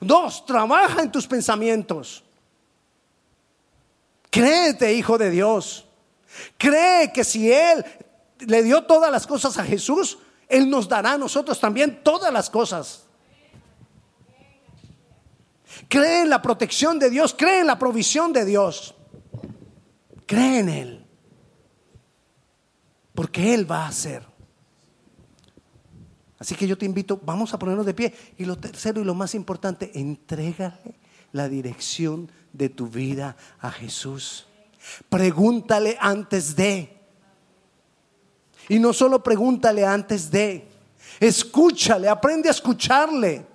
Dos, 0.00 0.44
trabaja 0.46 1.02
en 1.02 1.12
tus 1.12 1.26
pensamientos. 1.26 2.24
Créete, 4.30 4.92
hijo 4.92 5.16
de 5.18 5.30
Dios. 5.30 5.86
Cree 6.58 7.12
que 7.12 7.24
si 7.24 7.50
Él 7.50 7.84
le 8.40 8.62
dio 8.62 8.84
todas 8.84 9.10
las 9.10 9.26
cosas 9.26 9.56
a 9.58 9.64
Jesús, 9.64 10.18
Él 10.48 10.68
nos 10.68 10.88
dará 10.88 11.12
a 11.12 11.18
nosotros 11.18 11.58
también 11.58 12.02
todas 12.02 12.32
las 12.32 12.50
cosas. 12.50 13.04
Cree 15.88 16.22
en 16.22 16.30
la 16.30 16.42
protección 16.42 16.98
de 16.98 17.10
Dios, 17.10 17.34
cree 17.36 17.60
en 17.60 17.66
la 17.66 17.78
provisión 17.78 18.32
de 18.32 18.44
Dios. 18.44 18.94
Cree 20.26 20.58
en 20.58 20.68
Él. 20.68 21.06
Porque 23.14 23.54
Él 23.54 23.70
va 23.70 23.84
a 23.84 23.88
hacer. 23.88 24.35
Así 26.38 26.54
que 26.54 26.66
yo 26.66 26.76
te 26.76 26.84
invito, 26.84 27.20
vamos 27.24 27.54
a 27.54 27.58
ponernos 27.58 27.86
de 27.86 27.94
pie. 27.94 28.14
Y 28.36 28.44
lo 28.44 28.56
tercero 28.56 29.00
y 29.00 29.04
lo 29.04 29.14
más 29.14 29.34
importante, 29.34 29.90
entrégale 29.98 30.94
la 31.32 31.48
dirección 31.48 32.30
de 32.52 32.68
tu 32.68 32.88
vida 32.88 33.36
a 33.60 33.70
Jesús. 33.70 34.46
Pregúntale 35.08 35.96
antes 36.00 36.54
de. 36.54 36.96
Y 38.68 38.78
no 38.78 38.92
solo 38.92 39.22
pregúntale 39.22 39.84
antes 39.84 40.30
de. 40.30 40.68
Escúchale, 41.20 42.08
aprende 42.08 42.48
a 42.48 42.52
escucharle. 42.52 43.46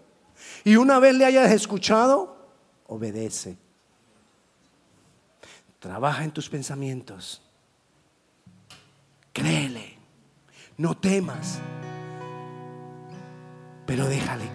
Y 0.64 0.76
una 0.76 1.00
vez 1.00 1.16
le 1.16 1.26
hayas 1.26 1.52
escuchado, 1.52 2.36
obedece. 2.88 3.58
Trabaja 5.80 6.24
en 6.24 6.32
tus 6.32 6.50
pensamientos. 6.50 7.42
Créele. 9.34 9.98
No 10.78 10.98
temas. 10.98 11.60
Pero 13.86 14.06
déjale. 14.06 14.50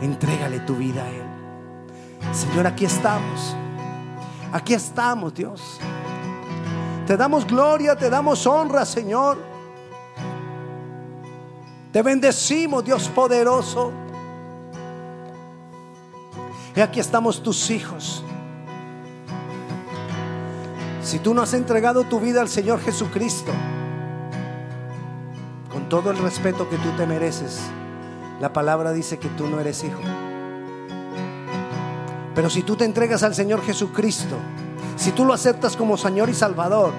Entrégale 0.00 0.60
tu 0.60 0.76
vida 0.76 1.04
a 1.04 1.08
Él. 1.08 1.26
Señor, 2.32 2.66
aquí 2.66 2.84
estamos. 2.84 3.56
Aquí 4.52 4.74
estamos, 4.74 5.34
Dios. 5.34 5.78
Te 7.06 7.16
damos 7.16 7.46
gloria, 7.46 7.96
te 7.96 8.08
damos 8.10 8.46
honra, 8.46 8.84
Señor. 8.84 9.38
Te 11.92 12.02
bendecimos, 12.02 12.84
Dios 12.84 13.08
poderoso. 13.08 13.92
Y 16.74 16.80
aquí 16.80 17.00
estamos 17.00 17.42
tus 17.42 17.70
hijos. 17.70 18.24
Si 21.02 21.18
tú 21.18 21.34
no 21.34 21.42
has 21.42 21.52
entregado 21.52 22.04
tu 22.04 22.20
vida 22.20 22.40
al 22.40 22.48
Señor 22.48 22.80
Jesucristo, 22.80 23.52
con 25.70 25.88
todo 25.88 26.10
el 26.10 26.18
respeto 26.18 26.68
que 26.70 26.76
tú 26.76 26.90
te 26.96 27.06
mereces, 27.06 27.60
la 28.42 28.52
palabra 28.52 28.92
dice 28.92 29.20
que 29.20 29.28
tú 29.28 29.46
no 29.46 29.60
eres 29.60 29.84
hijo. 29.84 30.00
Pero 32.34 32.50
si 32.50 32.64
tú 32.64 32.74
te 32.74 32.84
entregas 32.84 33.22
al 33.22 33.36
Señor 33.36 33.62
Jesucristo, 33.62 34.34
si 34.96 35.12
tú 35.12 35.24
lo 35.24 35.32
aceptas 35.32 35.76
como 35.76 35.96
Señor 35.96 36.28
y 36.28 36.34
Salvador, 36.34 36.92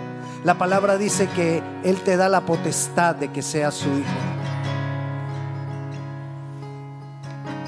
la 0.45 0.57
palabra 0.57 0.97
dice 0.97 1.27
que 1.35 1.61
Él 1.83 1.99
te 1.99 2.15
da 2.15 2.29
la 2.29 2.45
potestad 2.45 3.15
de 3.15 3.33
que 3.33 3.41
seas 3.41 3.73
su 3.73 3.89
hijo. 3.89 4.09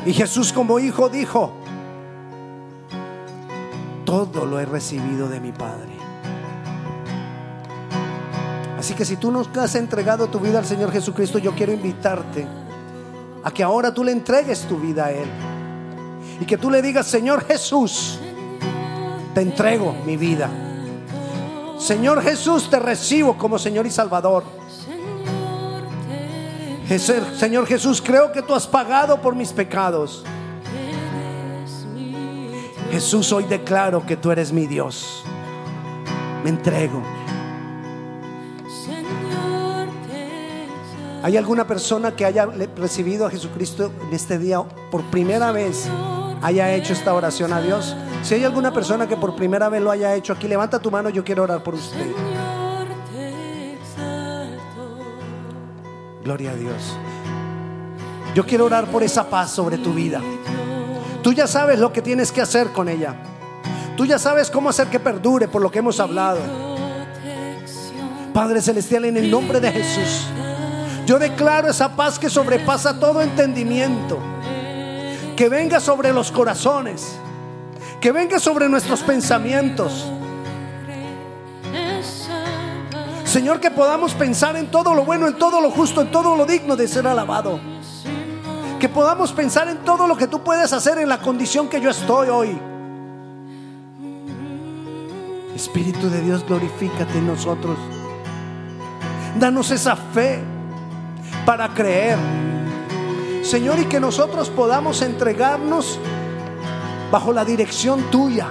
Y 0.05 0.13
Jesús 0.13 0.53
como 0.53 0.79
hijo 0.79 1.09
dijo, 1.09 1.51
todo 4.05 4.45
lo 4.45 4.57
he 4.61 4.65
recibido 4.65 5.27
de 5.27 5.41
mi 5.41 5.51
Padre. 5.51 5.91
Así 8.79 8.93
que 8.93 9.03
si 9.03 9.17
tú 9.17 9.33
no 9.33 9.45
has 9.59 9.75
entregado 9.75 10.27
tu 10.27 10.39
vida 10.39 10.59
al 10.59 10.65
Señor 10.65 10.93
Jesucristo, 10.93 11.39
yo 11.39 11.51
quiero 11.51 11.73
invitarte 11.73 12.47
a 13.45 13.51
que 13.51 13.61
ahora 13.61 13.93
tú 13.93 14.03
le 14.03 14.11
entregues 14.11 14.61
tu 14.61 14.77
vida 14.77 15.05
a 15.05 15.11
Él. 15.11 15.29
Y 16.41 16.45
que 16.45 16.57
tú 16.57 16.71
le 16.71 16.81
digas, 16.81 17.05
Señor 17.05 17.45
Jesús, 17.45 18.19
te 19.35 19.41
entrego 19.41 19.95
mi 20.03 20.17
vida. 20.17 20.49
Señor 21.77 22.23
Jesús, 22.23 22.67
te 22.71 22.79
recibo 22.79 23.37
como 23.37 23.59
Señor 23.59 23.85
y 23.85 23.91
Salvador. 23.91 24.43
Señor 27.37 27.67
Jesús, 27.67 28.01
creo 28.01 28.31
que 28.31 28.41
tú 28.41 28.55
has 28.55 28.65
pagado 28.65 29.21
por 29.21 29.35
mis 29.35 29.53
pecados. 29.53 30.23
Jesús, 32.91 33.31
hoy 33.31 33.43
declaro 33.43 34.03
que 34.07 34.17
tú 34.17 34.31
eres 34.31 34.51
mi 34.51 34.65
Dios. 34.65 35.23
Me 36.43 36.49
entrego. 36.49 37.03
¿Hay 41.25 41.37
alguna 41.37 41.65
persona 41.65 42.15
que 42.15 42.23
haya 42.23 42.45
recibido 42.77 43.25
a 43.25 43.31
Jesucristo 43.31 43.91
en 43.99 44.13
este 44.13 44.37
día 44.37 44.61
por 44.91 45.01
primera 45.05 45.51
vez? 45.51 45.87
Haya 46.43 46.71
hecho 46.75 46.93
esta 46.93 47.15
oración 47.15 47.51
a 47.51 47.59
Dios. 47.61 47.95
Si 48.21 48.35
hay 48.35 48.43
alguna 48.43 48.71
persona 48.71 49.07
que 49.07 49.17
por 49.17 49.35
primera 49.35 49.67
vez 49.67 49.81
lo 49.81 49.89
haya 49.89 50.13
hecho 50.13 50.33
aquí, 50.33 50.47
levanta 50.47 50.77
tu 50.77 50.91
mano, 50.91 51.09
yo 51.09 51.23
quiero 51.23 51.41
orar 51.41 51.63
por 51.63 51.73
usted. 51.73 52.05
Gloria 56.23 56.51
a 56.51 56.55
Dios. 56.55 56.95
Yo 58.35 58.45
quiero 58.45 58.65
orar 58.65 58.85
por 58.91 59.01
esa 59.01 59.27
paz 59.27 59.49
sobre 59.49 59.79
tu 59.79 59.95
vida. 59.95 60.21
Tú 61.23 61.33
ya 61.33 61.47
sabes 61.47 61.79
lo 61.79 61.91
que 61.91 62.03
tienes 62.03 62.31
que 62.31 62.41
hacer 62.41 62.71
con 62.71 62.87
ella. 62.87 63.15
Tú 63.97 64.05
ya 64.05 64.19
sabes 64.19 64.51
cómo 64.51 64.69
hacer 64.69 64.89
que 64.89 64.99
perdure 64.99 65.47
por 65.47 65.63
lo 65.63 65.71
que 65.71 65.79
hemos 65.79 65.99
hablado. 65.99 66.37
Padre 68.31 68.61
Celestial, 68.61 69.05
en 69.05 69.17
el 69.17 69.31
nombre 69.31 69.59
de 69.59 69.71
Jesús, 69.71 70.27
yo 71.05 71.19
declaro 71.19 71.69
esa 71.69 71.95
paz 71.95 72.17
que 72.17 72.29
sobrepasa 72.29 72.99
todo 72.99 73.21
entendimiento. 73.21 74.19
Que 75.35 75.49
venga 75.49 75.79
sobre 75.79 76.11
los 76.11 76.31
corazones. 76.31 77.17
Que 78.01 78.11
venga 78.11 78.39
sobre 78.39 78.67
nuestros 78.69 79.03
pensamientos. 79.03 80.07
Señor, 83.23 83.59
que 83.59 83.69
podamos 83.69 84.13
pensar 84.13 84.55
en 84.55 84.71
todo 84.71 84.95
lo 84.95 85.03
bueno, 85.03 85.27
en 85.27 85.37
todo 85.37 85.61
lo 85.61 85.69
justo, 85.69 86.01
en 86.01 86.09
todo 86.09 86.35
lo 86.35 86.45
digno 86.45 86.75
de 86.75 86.87
ser 86.87 87.05
alabado. 87.05 87.59
Que 88.79 88.89
podamos 88.89 89.31
pensar 89.31 89.67
en 89.67 89.79
todo 89.79 90.07
lo 90.07 90.15
que 90.17 90.27
tú 90.27 90.41
puedes 90.43 90.73
hacer 90.73 90.97
en 90.97 91.09
la 91.09 91.19
condición 91.19 91.67
que 91.67 91.81
yo 91.81 91.89
estoy 91.89 92.29
hoy. 92.29 92.57
Espíritu 95.55 96.09
de 96.09 96.21
Dios, 96.21 96.45
glorifícate 96.45 97.17
en 97.17 97.27
nosotros. 97.27 97.77
Danos 99.39 99.69
esa 99.71 99.95
fe 99.95 100.54
para 101.45 101.73
creer. 101.73 102.17
Señor, 103.43 103.79
y 103.79 103.85
que 103.85 103.99
nosotros 103.99 104.49
podamos 104.49 105.01
entregarnos 105.01 105.99
bajo 107.11 107.31
la 107.31 107.45
dirección 107.45 108.09
tuya. 108.09 108.47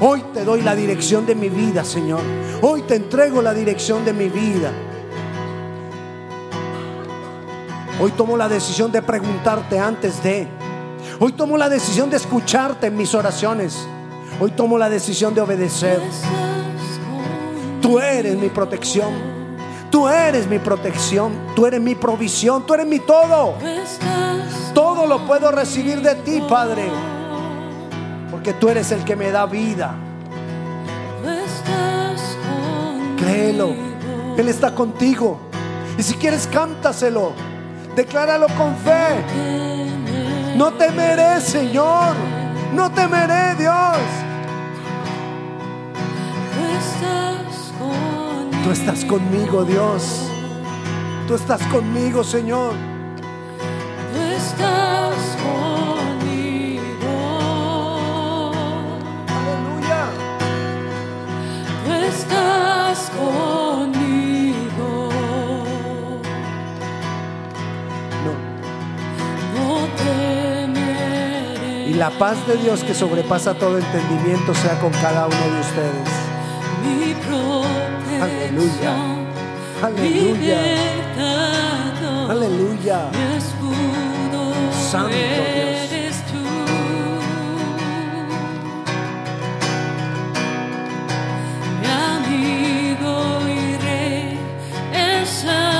Hoy 0.00 0.24
te 0.34 0.44
doy 0.44 0.62
la 0.62 0.74
dirección 0.74 1.24
de 1.26 1.34
mi 1.34 1.48
vida, 1.48 1.84
Señor. 1.84 2.20
Hoy 2.62 2.82
te 2.82 2.96
entrego 2.96 3.40
la 3.40 3.54
dirección 3.54 4.04
de 4.04 4.12
mi 4.12 4.28
vida. 4.28 4.72
Hoy 8.00 8.10
tomo 8.12 8.36
la 8.36 8.48
decisión 8.48 8.90
de 8.90 9.02
preguntarte 9.02 9.78
antes 9.78 10.22
de. 10.22 10.48
Hoy 11.18 11.32
tomo 11.32 11.56
la 11.56 11.68
decisión 11.68 12.10
de 12.10 12.16
escucharte 12.16 12.86
en 12.86 12.96
mis 12.96 13.14
oraciones. 13.14 13.78
Hoy 14.40 14.52
tomo 14.52 14.78
la 14.78 14.88
decisión 14.88 15.34
de 15.34 15.42
obedecer. 15.42 16.00
Tú 17.82 18.00
eres 18.00 18.36
mi 18.36 18.48
protección. 18.48 19.39
Tú 19.90 20.08
eres 20.08 20.46
mi 20.46 20.58
protección. 20.58 21.32
Tú 21.54 21.66
eres 21.66 21.80
mi 21.80 21.94
provisión. 21.94 22.64
Tú 22.66 22.74
eres 22.74 22.86
mi 22.86 23.00
todo. 23.00 23.54
Todo 24.74 25.06
lo 25.06 25.26
puedo 25.26 25.50
recibir 25.50 26.00
de 26.00 26.14
ti, 26.16 26.42
Padre. 26.48 26.88
Porque 28.30 28.52
tú 28.52 28.68
eres 28.68 28.92
el 28.92 29.04
que 29.04 29.16
me 29.16 29.30
da 29.30 29.46
vida. 29.46 29.94
Créelo. 33.18 33.74
Él 34.36 34.48
está 34.48 34.74
contigo. 34.74 35.38
Y 35.98 36.02
si 36.02 36.14
quieres, 36.14 36.46
cántaselo. 36.46 37.32
Decláralo 37.94 38.46
con 38.56 38.76
fe. 38.76 40.56
No 40.56 40.72
temeré, 40.72 41.40
Señor. 41.40 42.14
No 42.72 42.90
temeré, 42.92 43.56
Dios. 43.56 43.98
Tú 48.62 48.70
estás 48.70 49.04
conmigo, 49.06 49.64
Dios. 49.64 50.28
Tú 51.26 51.34
estás 51.34 51.62
conmigo, 51.68 52.22
Señor. 52.22 52.74
Tú 54.12 54.20
estás 54.20 55.14
conmigo. 55.42 56.82
Aleluya. 59.28 60.06
Tú 61.86 61.92
estás 61.92 63.10
conmigo. 63.18 65.08
No. 68.24 68.32
No 69.56 69.88
temeré. 69.96 71.88
Y 71.88 71.94
la 71.94 72.10
paz 72.10 72.46
de 72.46 72.56
Dios 72.56 72.84
que 72.84 72.92
sobrepasa 72.94 73.54
todo 73.54 73.78
entendimiento 73.78 74.54
sea 74.54 74.78
con 74.80 74.92
cada 74.92 75.26
uno 75.26 75.54
de 75.54 75.60
ustedes. 75.60 76.29
Mi 76.82 77.14
protección. 77.14 78.22
Aleluya. 78.22 78.94
Aleluya. 79.82 80.62
libertador. 80.62 82.30
Aleluya. 82.30 82.98
Mi 83.12 83.24
escudo 83.36 84.42
Santo 84.90 85.08
Dios. 85.08 85.20
eres 85.26 86.16
tú. 86.30 86.42
Mi 91.80 91.86
amigo 91.86 93.14
y 93.48 93.76
rey, 93.84 94.38
el 94.92 95.26
Salvador, 95.26 95.79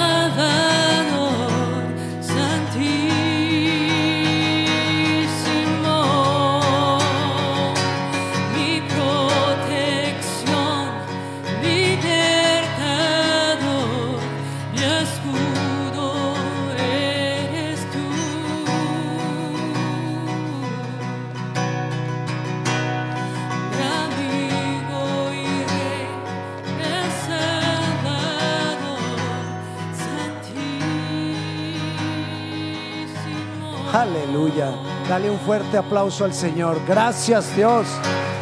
Dale 35.11 35.29
un 35.29 35.41
fuerte 35.41 35.77
aplauso 35.77 36.25
al 36.25 36.33
Señor. 36.33 36.81
Gracias 36.87 37.57
Dios. 37.57 37.85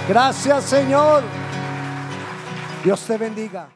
Gracias 0.06 0.64
Señor. 0.64 1.22
Dios 2.84 3.00
te 3.06 3.16
bendiga. 3.16 3.66